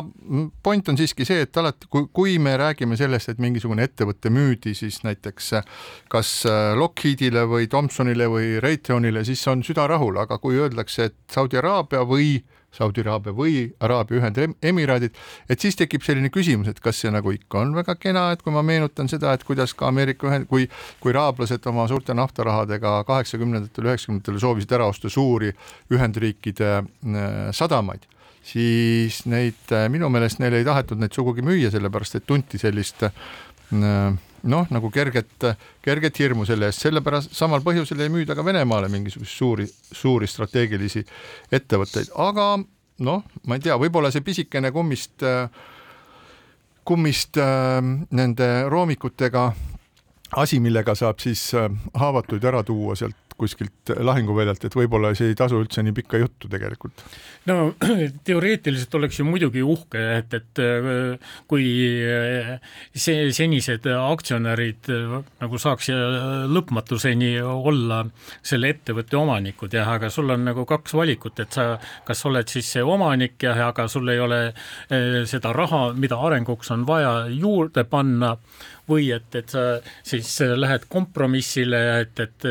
[0.63, 4.75] point on siiski see, et alati, kui, kui me räägime sellest, et mingisugune ettevõte müüdi
[4.79, 5.71] siis näiteks äh,
[6.09, 6.35] kas
[6.79, 12.05] Lockheedile või Thomsonile või Raytheonile, siis on süda rahul, aga kui öeldakse, et Saudi Araabia
[12.09, 12.43] või
[12.75, 15.15] Saudi Araabia või Araabia Ühendemiraadid,
[15.51, 18.55] et siis tekib selline küsimus, et kas see nagu ikka on väga kena, et kui
[18.55, 20.67] ma meenutan seda, et kuidas ka Ameerika ühend-, kui,
[21.03, 25.53] kui araablased oma suurte naftarahadega kaheksakümnendatel, üheksakümnendatel soovisid ära osta suuri
[25.95, 28.09] Ühendriikide äh, sadamaid,
[28.45, 33.07] siis neid äh, minu meelest neile ei tahetud neid sugugi müüa, sellepärast et tunti sellist
[33.07, 33.13] äh,
[34.45, 35.49] noh, nagu kerget,
[35.85, 41.05] kerget hirmu selle eest, sellepärast samal põhjusel ei müüda ka Venemaale mingisuguseid suuri, suuri strateegilisi
[41.53, 42.49] ettevõtteid, aga
[43.05, 45.25] noh, ma ei tea, võib-olla see pisikene kummist,
[46.85, 49.49] kummist nende roomikutega
[50.45, 51.49] asi, millega saab siis
[51.97, 56.49] haavatuid ära tuua sealt kuskilt lahinguväljalt, et võib-olla see ei tasu üldse nii pikka juttu
[56.51, 57.03] tegelikult.
[57.51, 57.75] no
[58.29, 61.67] teoreetiliselt oleks ju muidugi uhke, et, et äh, kui
[62.07, 62.53] äh,
[62.95, 65.91] see senised aktsionärid äh, nagu saaks
[66.55, 68.05] lõpmatuseni olla
[68.43, 71.75] selle ettevõtte omanikud jah, aga sul on nagu kaks valikut, et sa
[72.07, 74.41] kas oled siis see omanik ja aga sul ei ole
[75.29, 78.35] seda raha, mida arenguks on vaja juurde panna
[78.89, 82.49] või et, et sa siis lähed kompromissile, et, et,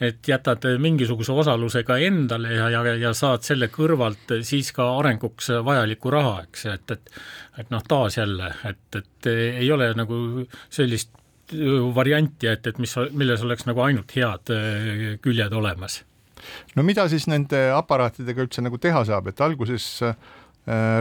[0.00, 5.52] et jätad mingisuguse osaluse ka endale ja, ja, ja saad selle kõrvalt siis ka arenguks
[5.64, 7.14] vajalikku raha, eks, et, et
[7.60, 9.26] et noh, taas jälle, et, et
[9.60, 11.10] ei ole nagu sellist
[11.94, 14.52] varianti, et, et mis, milles oleks nagu ainult head
[15.22, 16.00] küljed olemas.
[16.76, 20.14] No mida siis nende aparaatidega üldse nagu teha saab, et alguses äh,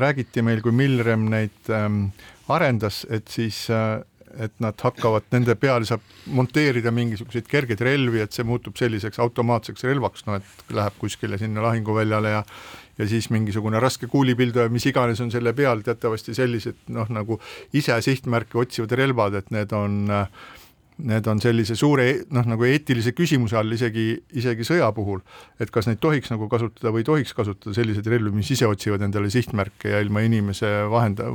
[0.04, 2.10] räägiti meil, kui Milrem neid ähm,
[2.52, 4.02] arendas, et siis äh,
[4.38, 6.04] et nad hakkavad, nende peale saab
[6.36, 11.66] monteerida mingisuguseid kergeid relvi, et see muutub selliseks automaatseks relvaks, no et läheb kuskile sinna
[11.66, 12.44] lahinguväljale ja
[13.00, 17.38] ja siis mingisugune raske kuulipilduja, mis iganes on selle peal, teatavasti sellised noh, nagu
[17.72, 20.02] ise sihtmärke otsivad relvad, et need on
[21.00, 25.22] Need on sellise suure noh, nagu eetilise küsimuse all isegi, isegi sõja puhul,
[25.64, 29.06] et kas neid tohiks nagu kasutada või ei tohiks kasutada selliseid relvi, mis ise otsivad
[29.08, 31.30] endale sihtmärke ja ilma inimese vahenda,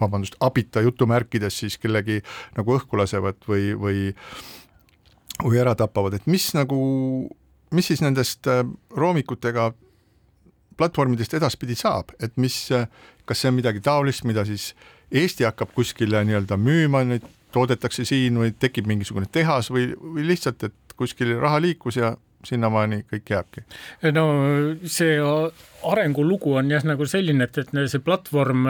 [0.00, 2.20] vabandust, abita jutumärkides siis kellegi
[2.56, 4.12] nagu õhku lasevad või, või
[5.44, 6.78] või ära tapavad, et mis nagu,
[7.76, 8.62] mis siis nendest äh,
[8.96, 9.72] roomikutega
[10.76, 12.56] platvormidest edaspidi saab, et mis,
[13.24, 14.74] kas see on midagi taolist, mida siis
[15.06, 20.66] Eesti hakkab kuskile nii-öelda müüma, neid toodetakse siin või tekib mingisugune tehas või, või lihtsalt,
[20.66, 22.14] et kuskil raha liikus ja
[22.46, 23.64] sinnamaani kõik jääbki?
[24.16, 24.26] no
[24.90, 25.18] see
[25.86, 28.66] arengulugu on jah, nagu selline, et, et see platvorm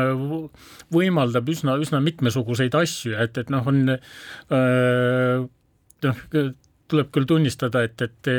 [0.95, 5.47] võimaldab üsna, üsna mitmesuguseid asju, et, et noh, on öö,
[6.07, 6.25] noh,
[6.89, 8.31] tuleb küll tunnistada, et, et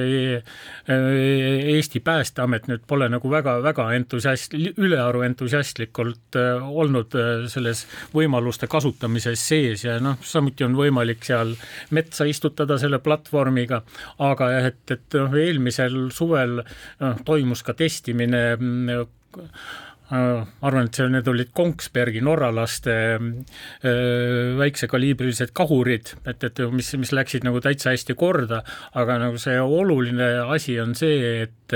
[0.87, 9.43] Eesti Päästeamet nüüd pole nagu väga-väga entusiast-, ülearu entusiastlikult äh, olnud äh, selles võimaluste kasutamises
[9.49, 11.55] sees ja noh, samuti on võimalik seal
[11.95, 13.81] metsa istutada selle platvormiga,
[14.23, 19.03] aga jah, et, et noh, eelmisel suvel noh, toimus ka testimine mm,
[20.09, 27.59] arvan, et need olid Kongsbergi norralaste äh, väiksekaliibrilised kahurid, et, et mis, mis läksid nagu
[27.63, 28.61] täitsa hästi korda,
[28.95, 31.75] aga nagu see oluline asi on see, et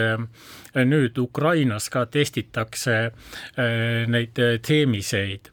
[0.75, 2.97] nüüd Ukrainas ka testitakse
[4.07, 5.51] neid teemiseid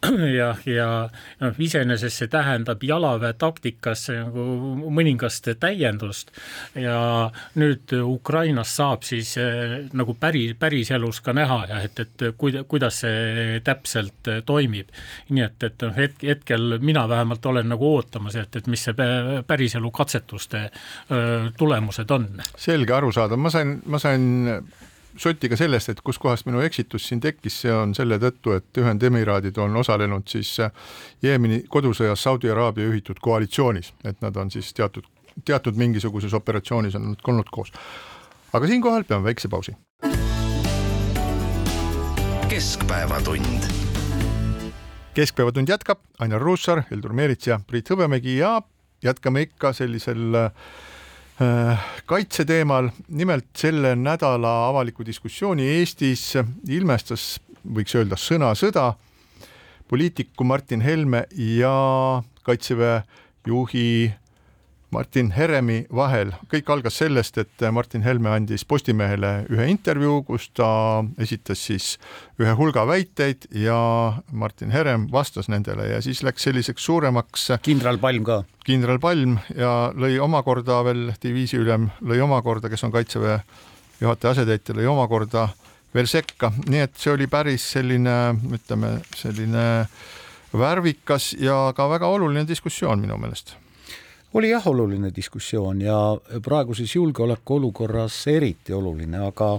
[0.40, 0.86] ja, ja
[1.40, 4.44] noh, iseenesest see tähendab jalaväe taktikas nagu
[4.96, 6.32] mõningast täiendust
[6.78, 6.96] ja
[7.60, 13.02] nüüd Ukrainas saab siis eh, nagu päri, päriselus ka näha ja et, et kuida-, kuidas
[13.04, 14.88] see täpselt toimib.
[15.28, 18.96] nii et, et noh, hetk, hetkel mina vähemalt olen nagu ootamas, et, et mis see
[19.46, 20.64] päriselu katsetuste
[21.58, 22.28] tulemused on.
[22.56, 24.59] selge, arusaadav, ma sain, ma sain
[25.16, 29.58] sotti ka sellest, et kuskohast minu eksitus siin tekkis, see on selle tõttu, et Ühendemiraadid
[29.62, 30.72] on osalenud siis äh,
[31.22, 35.06] Jeemeni kodusõjas Saudi Araabia juhitud koalitsioonis, et nad on siis teatud,
[35.44, 37.72] teatud mingisuguses operatsioonis on nad olnud koos.
[38.52, 39.76] aga siinkohal peame väikse pausi.
[42.48, 43.64] keskpäevatund.
[45.14, 48.62] keskpäevatund jätkab, Ainar Ruussaar, Heldur Meerits ja Priit Hõbemägi ja
[49.02, 50.89] jätkame ikka sellisel äh, Äh,
[52.06, 56.34] kaitse teemal, nimelt selle nädala avaliku diskussiooni Eestis
[56.68, 58.90] ilmestas, võiks öelda, sõnasõda
[59.88, 61.72] poliitiku Martin Helme ja
[62.46, 63.00] kaitseväe
[63.46, 64.12] juhi
[64.90, 66.32] Martin Heremi vahel.
[66.50, 71.92] kõik algas sellest, et Martin Helme andis Postimehele ühe intervjuu, kus ta esitas siis
[72.42, 73.78] ühe hulga väiteid ja
[74.32, 78.42] Martin Herem vastas nendele ja siis läks selliseks suuremaks kindral Palm ka.
[78.66, 83.38] kindral Palm ja lõi omakorda veel diviisiülem, lõi omakorda, kes on Kaitseväe
[84.00, 85.48] juhataja asetäitja, lõi omakorda
[85.94, 88.18] veel sekka, nii et see oli päris selline,
[88.58, 89.64] ütleme, selline
[90.50, 93.54] värvikas ja ka väga oluline diskussioon minu meelest
[94.34, 95.98] oli jah oluline diskussioon ja
[96.42, 99.58] praeguses julgeolekuolukorras eriti oluline, aga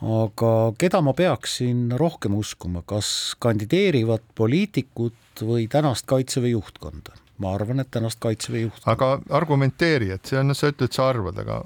[0.00, 7.16] aga keda ma peaksin rohkem uskuma, kas kandideerivat poliitikut või tänast Kaitseväe juhtkonda?
[7.40, 8.92] ma arvan, et tänast Kaitseväe juhtkonda.
[8.92, 11.62] aga argumenteeri, et see on, sa ütled, sa arvad, aga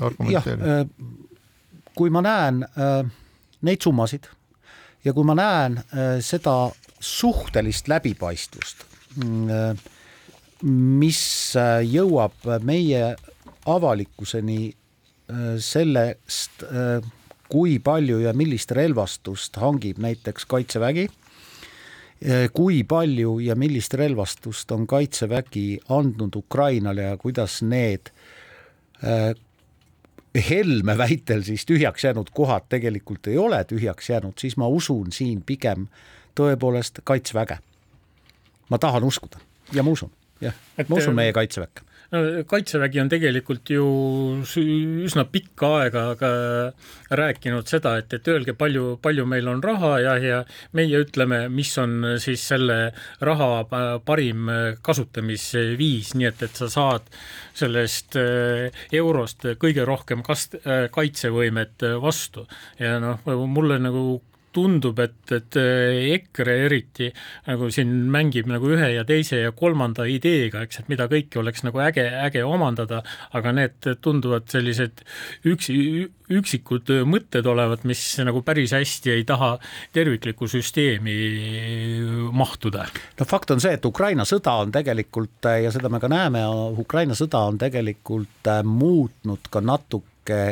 [0.00, 0.70] argumenteeri.
[0.70, 3.02] Äh, kui ma näen äh,
[3.64, 4.28] neid summasid
[5.04, 6.70] ja kui ma näen äh, seda
[7.00, 8.84] suhtelist läbipaistvust
[9.16, 9.82] mm,
[10.64, 11.20] mis
[11.60, 13.14] äh, jõuab meie
[13.68, 17.04] avalikkuseni äh, sellest, äh,
[17.52, 21.04] kui palju ja millist relvastust hangib näiteks Kaitsevägi,
[22.56, 28.08] kui palju ja millist relvastust on Kaitsevägi andnud Ukrainale ja kuidas need
[30.48, 35.44] Helme väitel siis tühjaks jäänud kohad tegelikult ei ole tühjaks jäänud, siis ma usun siin
[35.46, 35.86] pigem
[36.34, 37.58] tõepoolest Kaitseväge.
[38.70, 39.38] ma tahan uskuda
[39.72, 40.10] ja ma usun
[40.42, 40.54] jah,
[40.88, 41.84] ma usun meie kaitseväkke.
[42.14, 43.84] no Kaitsevägi on tegelikult ju
[45.06, 46.30] üsna pikka aega ka
[47.18, 50.42] rääkinud seda, et, et öelge, palju, palju meil on raha ja, ja
[50.78, 52.78] meie ütleme, mis on siis selle
[53.24, 53.64] raha
[54.06, 54.50] parim
[54.84, 57.08] kasutamisviis, nii et, et sa saad
[57.54, 62.46] sellest äh, eurost kõige rohkem kast-, äh, kaitsevõimet vastu.
[62.78, 64.20] Ja noh, mulle nagu
[64.54, 67.10] tundub, et, et eh, EKRE eriti
[67.48, 71.64] nagu siin mängib nagu ühe ja teise ja kolmanda ideega, eks, et mida kõike oleks
[71.66, 73.02] nagu äge, äge omandada,
[73.34, 75.04] aga need tunduvad sellised
[75.50, 75.76] üksi,
[76.34, 79.54] üksikud mõtted olevat, mis nagu päris hästi ei taha
[79.94, 81.18] terviklikku süsteemi
[82.32, 82.88] mahtuda.
[83.18, 86.44] no fakt on see, et Ukraina sõda on tegelikult ja seda me ka näeme,
[86.80, 90.42] Ukraina sõda on tegelikult muutnud ka natuke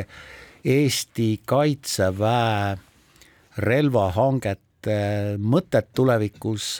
[0.63, 2.77] Eesti kaitseväe
[3.57, 4.93] relvahangete
[5.39, 6.79] mõtet tulevikus,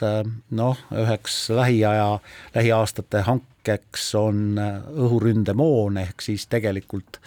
[0.50, 2.18] noh, üheks lähiaja,
[2.54, 7.20] lähiaastate hankeks on õhuründemoon, ehk siis tegelikult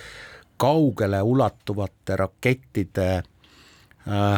[0.57, 3.23] kaugele ulatuvate rakettide äh,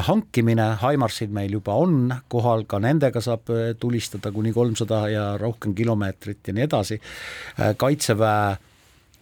[0.07, 5.75] hankimine, Haimarsid meil juba on kohal, ka nendega saab äh, tulistada kuni kolmsada ja rohkem
[5.75, 8.57] kilomeetrit ja nii edasi, äh, kaitseväe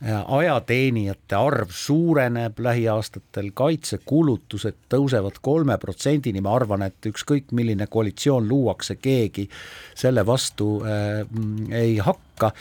[0.06, 9.00] ajateenijate arv suureneb lähiaastatel, kaitsekulutused tõusevad kolme protsendini, ma arvan, et ükskõik, milline koalitsioon luuakse,
[9.02, 9.48] keegi
[9.98, 11.26] selle vastu äh,
[11.74, 12.52] ei hakka,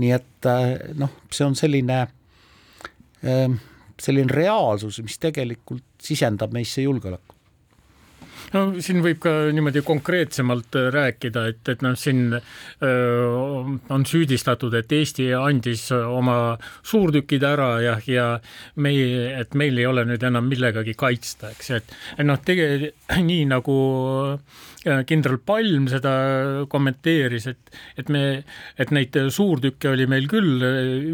[0.00, 3.58] nii et äh, noh, see on selline äh,,
[4.00, 7.35] selline reaalsus, mis tegelikult sisendab meisse julgeolekut
[8.54, 12.42] no siin võib ka niimoodi konkreetsemalt äh, rääkida, et, et noh, siin öö,
[12.86, 18.28] äh, on süüdistatud, et Eesti andis oma suurtükid ära ja, ja
[18.82, 22.92] meie, et meil ei ole nüüd enam millegagi kaitsta, eks, et noh, tege-,
[23.30, 23.76] nii nagu
[25.08, 26.12] kindral Palm seda
[26.70, 28.22] kommenteeris, et, et me,
[28.78, 30.62] et neid suurtükke oli meil küll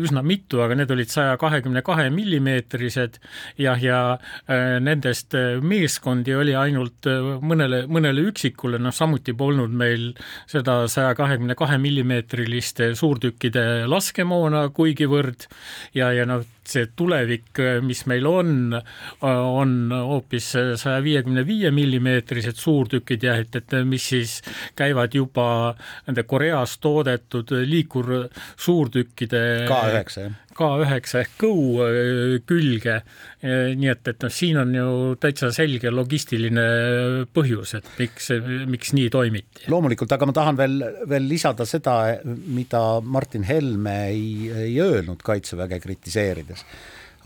[0.03, 3.19] üsna mitu, aga need olid saja kahekümne kahe millimeetrised
[3.61, 4.01] ja, ja
[4.47, 7.09] äh, nendest meeskondi oli ainult
[7.43, 10.11] mõnele, mõnele üksikule, noh samuti polnud meil
[10.51, 15.49] seda saja kahekümne kahe millimeetriliste suurtükkide laskemoona kuigivõrd
[15.97, 18.77] ja, ja noh, see tulevik, mis meil on,
[19.23, 24.39] on hoopis saja viiekümne viie millimeetrised suurtükid jah, et, et mis siis
[24.79, 25.49] käivad juba
[26.07, 32.99] nende Koreas toodetud liikursuurtükkide K9 jah K9 ehk äh, külge.
[33.43, 34.89] nii et, et noh, siin on ju
[35.21, 36.65] täitsa selge logistiline
[37.35, 38.31] põhjus, et miks,
[38.71, 39.67] miks nii toimiti.
[39.73, 40.77] loomulikult, aga ma tahan veel,
[41.11, 46.65] veel lisada seda, mida Martin Helme ei, ei öelnud Kaitseväge kritiseerides,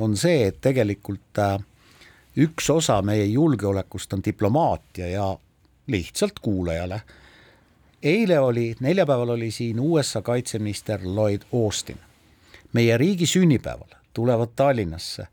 [0.04, 1.58] on see, et tegelikult äh,
[2.46, 5.30] üks osa meie julgeolekust on diplomaatia ja
[5.92, 7.02] lihtsalt kuulajale
[8.06, 11.98] eile oli, neljapäeval oli siin USA kaitseminister Lloyd Austin
[12.76, 15.26] meie riigi sünnipäeval tulevad Tallinnasse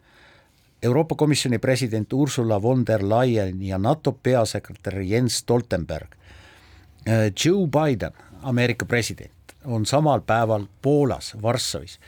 [0.83, 6.15] Euroopa Komisjoni president Ursula von der Leyen ja NATO peasekretär Jens Stoltenberg.
[7.45, 11.99] Joe Biden, Ameerika president, on samal päeval Poolas, Varssavis.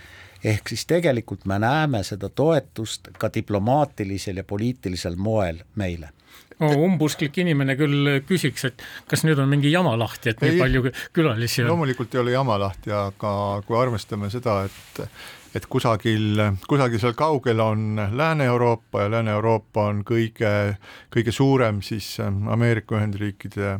[0.44, 6.10] ehk siis tegelikult me näeme seda toetust ka diplomaatilisel ja poliitilisel moel meile
[6.64, 10.84] umbusklik inimene küll küsiks, et kas nüüd on mingi jama lahti, et nii ei, palju
[11.16, 11.74] külalisi on.
[11.74, 13.32] loomulikult ei ole jama lahti, aga
[13.68, 15.04] kui arvestame seda, et
[15.56, 20.52] et kusagil, kusagil seal kaugel on Lääne-Euroopa ja Lääne-Euroopa on kõige,
[21.14, 23.78] kõige suurem siis Ameerika Ühendriikide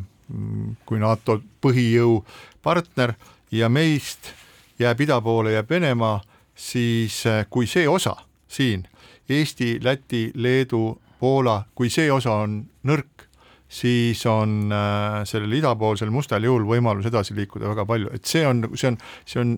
[0.88, 2.22] kui NATO põhijõu
[2.64, 3.12] partner
[3.52, 4.32] ja meist
[4.80, 6.20] jääb ida poole, jääb Venemaa,
[6.56, 8.16] siis kui see osa
[8.48, 8.86] siin
[9.28, 12.58] Eesti, Läti, Leedu, Poola, kui see osa on
[12.88, 13.26] nõrk,
[13.68, 18.62] siis on äh, sellel idapoolsel mustal jõul võimalus edasi liikuda väga palju, et see on,
[18.74, 19.56] see on, see on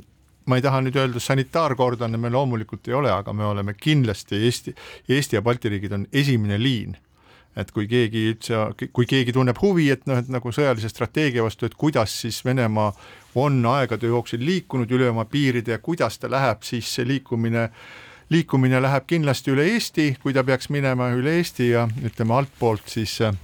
[0.48, 4.74] ma ei taha nüüd öelda, sanitaarkordane me loomulikult ei ole, aga me oleme kindlasti Eesti,
[5.08, 6.96] Eesti ja Balti riigid on esimene liin.
[7.58, 8.58] Et kui keegi üldse,
[8.94, 12.92] kui keegi tunneb huvi, et noh, et nagu sõjalise strateegia vastu, et kuidas siis Venemaa
[13.40, 17.80] on aegade jooksul liikunud üle oma piiride ja kuidas ta läheb, siis see liikumine äh,
[18.30, 23.20] liikumine läheb kindlasti üle Eesti, kui ta peaks minema üle Eesti ja ütleme altpoolt siis
[23.24, 23.36] äh,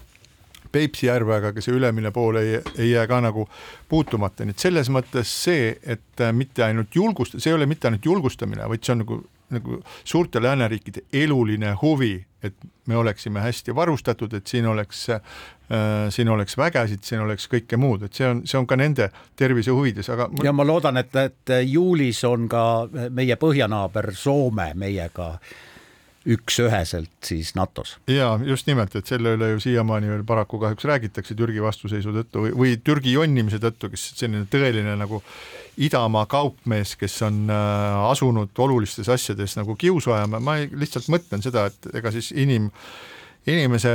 [0.74, 3.46] Peipsi järve, aga ka see ülemine pool ei, ei jää ka nagu
[3.88, 7.88] puutumata, nii et selles mõttes see, et äh, mitte ainult julgust-, see ei ole mitte
[7.88, 9.20] ainult julgustamine, vaid see on nagu
[9.50, 12.54] nagu suurte lääneriikide eluline huvi, et
[12.86, 15.20] me oleksime hästi varustatud, et siin oleks äh,,
[16.08, 19.72] siin oleks vägesid, siin oleks kõike muud, et see on, see on ka nende tervise
[19.72, 22.64] huvides, aga ja ma loodan, et, et juulis on ka
[23.10, 25.54] meie põhjanaaber Soome meiega äh,
[26.24, 27.98] üks-üheselt siis NATO-s.
[28.08, 32.46] ja just nimelt, et selle üle ju siiamaani veel paraku kahjuks räägitakse Türgi vastuseisu tõttu
[32.46, 35.20] või, või Türgi jonnimise tõttu, kes selline tõeline nagu
[35.84, 41.66] idamaa kaupmees, kes on äh, asunud olulistes asjades nagu kiusu ajama, ma lihtsalt mõtlen seda,
[41.68, 42.70] et ega siis inim,
[43.46, 43.94] inimese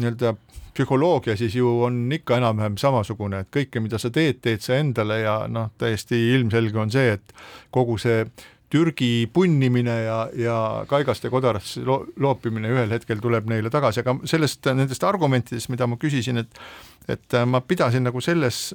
[0.00, 0.34] nii-öelda
[0.72, 5.20] psühholoogia siis ju on ikka enam-vähem samasugune, et kõike, mida sa teed, teed sa endale
[5.22, 7.34] ja noh, täiesti ilmselge on see, et
[7.70, 8.24] kogu see
[8.72, 10.56] Türgi punnimine ja, ja
[10.88, 16.00] kaigaste kodarasse lo loopimine ühel hetkel tuleb neile tagasi, aga sellest, nendest argumentidest, mida ma
[16.00, 16.62] küsisin, et
[17.10, 18.70] et ma pidasin nagu selles,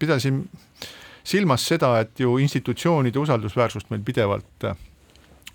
[0.00, 0.40] pidasin
[1.22, 4.66] silmas seda, et ju institutsioonide usaldusväärsust meil pidevalt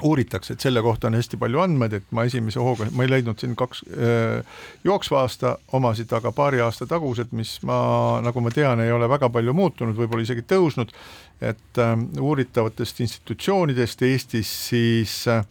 [0.03, 3.39] uuritakse, et selle kohta on hästi palju andmeid, et ma esimese hooga, ma ei leidnud
[3.41, 4.41] siin kaks öö,
[4.85, 7.79] jooksva aasta omasid, aga paari aasta tagused, mis ma,
[8.25, 10.93] nagu ma tean, ei ole väga palju muutunud, võib-olla isegi tõusnud,
[11.41, 15.43] et äh, uuritavatest institutsioonidest Eestis siis äh,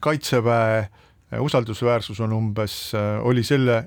[0.00, 0.88] kaitseväe
[1.40, 3.84] usaldusväärsus on umbes äh,, oli selle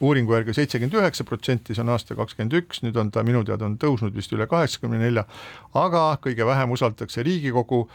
[0.00, 3.68] uuringu järgi seitsekümmend üheksa protsenti, see on aasta kakskümmend üks, nüüd on ta minu teada
[3.68, 5.24] on tõusnud vist üle kaheksakümne nelja,
[5.76, 7.86] aga kõige vähem usaldatakse Riigikogu,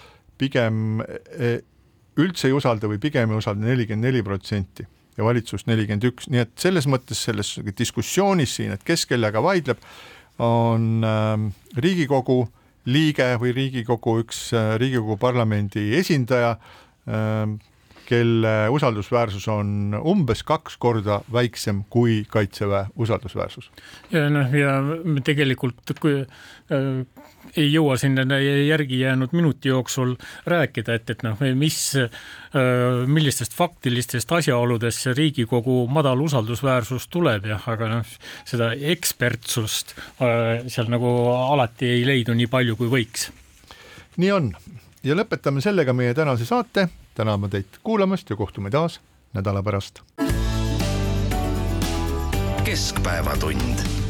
[0.42, 1.60] pigem e,
[2.22, 4.88] üldse ei usalda või pigem ei usalda nelikümmend neli protsenti
[5.18, 9.82] ja valitsust nelikümmend üks, nii et selles mõttes selles diskussioonis siin, et kes kellega vaidleb,
[10.42, 11.36] on äh,
[11.78, 12.46] Riigikogu
[12.90, 17.46] liige või Riigikogu üks äh, Riigikogu parlamendi esindaja äh,,
[18.12, 23.72] kelle usaldusväärsus on umbes kaks korda väiksem kui Kaitseväe usaldusväärsus.
[24.12, 24.76] ja noh, ja
[25.24, 26.88] tegelikult kui äh,
[27.56, 28.20] ei jõua siin
[28.68, 32.12] järgi jäänud minuti jooksul rääkida, et, et noh, mis äh,,
[33.08, 40.92] millistest faktilistest asjaoludest see Riigikogu madal usaldusväärsus tuleb jah, aga noh, seda ekspertsust äh, seal
[40.92, 43.30] nagu alati ei leidu nii palju, kui võiks.
[44.20, 44.52] nii on
[45.04, 49.02] ja lõpetame sellega meie tänase saate täname teid kuulamast ja kohtume taas
[49.34, 50.00] nädala pärast.
[52.64, 54.01] keskpäevatund